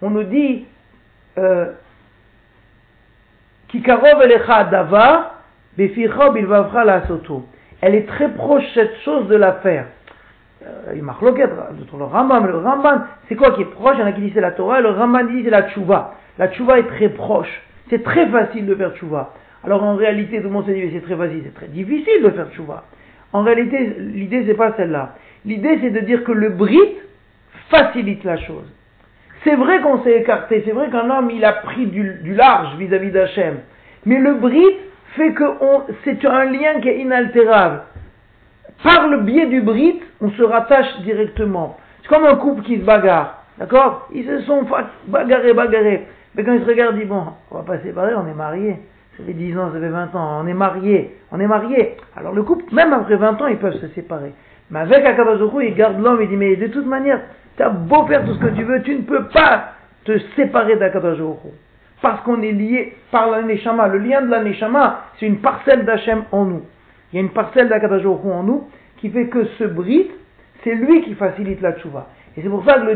on 0.02 0.10
nous 0.10 0.24
dit 0.24 0.64
euh, 1.38 1.72
Kikarov 3.68 4.22
elecha 4.22 4.64
bilvavcha 5.76 6.84
la 6.84 7.06
soto. 7.06 7.44
Elle 7.80 7.94
est 7.94 8.06
très 8.06 8.30
proche 8.30 8.64
cette 8.74 8.96
chose 9.04 9.28
de 9.28 9.36
la 9.36 9.52
faire. 9.54 9.86
Euh, 10.64 10.94
il 10.96 11.02
marque 11.02 11.20
le 11.22 12.04
Rambam, 12.04 12.46
le 12.46 12.58
Ramban, 12.58 13.02
c'est 13.28 13.36
quoi 13.36 13.52
qui 13.52 13.62
est 13.62 13.66
proche? 13.66 13.96
Il 13.96 14.00
y 14.00 14.02
en 14.02 14.06
a 14.06 14.12
qui 14.12 14.22
disent 14.22 14.32
c'est 14.34 14.40
la 14.40 14.52
Torah, 14.52 14.80
et 14.80 14.82
le 14.82 14.90
Ramban 14.90 15.24
dit 15.24 15.44
c'est 15.44 15.50
la 15.50 15.68
Tchouva. 15.70 16.14
La 16.38 16.48
Tchouva 16.48 16.78
est 16.78 16.86
très 16.86 17.10
proche. 17.10 17.62
C'est 17.90 18.02
très 18.02 18.26
facile 18.28 18.66
de 18.66 18.74
faire 18.74 18.94
Tchouva. 18.96 19.34
Alors 19.64 19.82
en 19.84 19.96
réalité, 19.96 20.38
tout 20.38 20.44
le 20.44 20.50
monde 20.50 20.66
se 20.66 20.70
dit 20.70 20.90
c'est 20.92 21.02
très 21.02 21.16
facile, 21.16 21.42
c'est 21.44 21.54
très 21.54 21.68
difficile 21.68 22.22
de 22.22 22.30
faire 22.30 22.50
Tchouva. 22.52 22.84
En 23.32 23.42
réalité, 23.42 23.96
l'idée 23.98 24.44
c'est 24.46 24.54
pas 24.54 24.72
celle-là. 24.76 25.14
L'idée 25.46 25.78
c'est 25.80 25.90
de 25.90 26.00
dire 26.00 26.24
que 26.24 26.32
le 26.32 26.50
Brit 26.50 26.96
facilite 27.70 28.24
la 28.24 28.36
chose. 28.36 28.66
C'est 29.44 29.54
vrai 29.54 29.80
qu'on 29.80 30.02
s'est 30.02 30.18
écarté, 30.18 30.62
c'est 30.66 30.72
vrai 30.72 30.90
qu'un 30.90 31.08
homme 31.08 31.30
il 31.30 31.44
a 31.44 31.52
pris 31.52 31.86
du, 31.86 32.34
large 32.34 32.76
vis-à-vis 32.78 33.12
d'Hachem. 33.12 33.58
Mais 34.04 34.18
le 34.18 34.34
Brit 34.34 34.76
fait 35.14 35.32
que 35.34 35.44
c'est 36.04 36.24
un 36.24 36.44
lien 36.46 36.80
qui 36.80 36.88
est 36.88 36.98
inaltérable. 36.98 37.82
Par 38.82 39.06
le 39.06 39.20
biais 39.20 39.46
du 39.46 39.62
Brit, 39.62 40.00
on 40.20 40.30
se 40.30 40.42
rattache 40.42 41.00
directement. 41.02 41.76
C'est 42.02 42.08
comme 42.08 42.24
un 42.24 42.36
couple 42.36 42.62
qui 42.62 42.78
se 42.78 42.84
bagarre. 42.84 43.44
D'accord? 43.58 44.08
Ils 44.12 44.26
se 44.26 44.40
sont 44.42 44.66
bagarrés, 45.06 45.54
bagarrés. 45.54 46.06
Mais 46.34 46.44
quand 46.44 46.52
ils 46.52 46.60
se 46.60 46.66
regardent, 46.66 46.96
ils 46.96 47.00
disent, 47.00 47.08
bon, 47.08 47.24
on 47.50 47.58
va 47.58 47.62
pas 47.62 47.78
séparer, 47.78 48.14
on 48.14 48.26
est 48.26 48.34
mariés. 48.34 48.76
Ça 49.16 49.24
fait 49.24 49.32
10 49.32 49.56
ans, 49.58 49.72
ça 49.72 49.80
fait 49.80 49.88
20 49.88 50.14
ans, 50.14 50.40
on 50.42 50.46
est 50.46 50.54
mariés, 50.54 51.16
on 51.32 51.40
est 51.40 51.46
mariés. 51.46 51.96
Alors 52.16 52.34
le 52.34 52.42
couple, 52.42 52.74
même 52.74 52.92
après 52.92 53.16
20 53.16 53.40
ans, 53.40 53.46
ils 53.46 53.56
peuvent 53.56 53.80
se 53.80 53.88
séparer. 53.88 54.32
Mais 54.70 54.80
avec 54.80 55.04
Akabazoku, 55.04 55.60
il 55.60 55.74
garde 55.74 56.00
l'homme, 56.00 56.20
il 56.22 56.28
dit, 56.28 56.36
mais 56.36 56.56
de 56.56 56.66
toute 56.68 56.86
manière, 56.86 57.20
tu 57.56 57.62
as 57.62 57.70
beau 57.70 58.06
faire 58.06 58.24
tout 58.24 58.34
ce 58.34 58.40
que 58.40 58.54
tu 58.54 58.64
veux, 58.64 58.82
tu 58.82 58.94
ne 58.94 59.02
peux 59.02 59.24
pas 59.28 59.72
te 60.04 60.18
séparer 60.36 60.76
d'Akabazoku. 60.76 61.48
Parce 62.02 62.20
qu'on 62.22 62.42
est 62.42 62.52
lié 62.52 62.94
par 63.10 63.30
la 63.30 63.42
Neshama. 63.42 63.88
Le 63.88 63.98
lien 63.98 64.22
de 64.22 64.30
la 64.30 64.42
Neshama, 64.42 65.04
c'est 65.18 65.26
une 65.26 65.38
parcelle 65.38 65.84
d'Hachem 65.84 66.24
en 66.32 66.44
nous. 66.44 66.62
Il 67.12 67.16
y 67.16 67.18
a 67.18 67.22
une 67.22 67.30
parcelle 67.30 67.68
d'Akabazoku 67.68 68.30
en 68.30 68.42
nous 68.42 68.68
qui 68.98 69.10
fait 69.10 69.26
que 69.28 69.44
ce 69.58 69.64
brit, 69.64 70.10
c'est 70.62 70.74
lui 70.74 71.02
qui 71.02 71.14
facilite 71.14 71.60
la 71.60 71.72
tchouva. 71.72 72.08
Et 72.36 72.42
c'est 72.42 72.48
pour 72.48 72.64
ça 72.64 72.74
que 72.74 72.86
le 72.86 72.94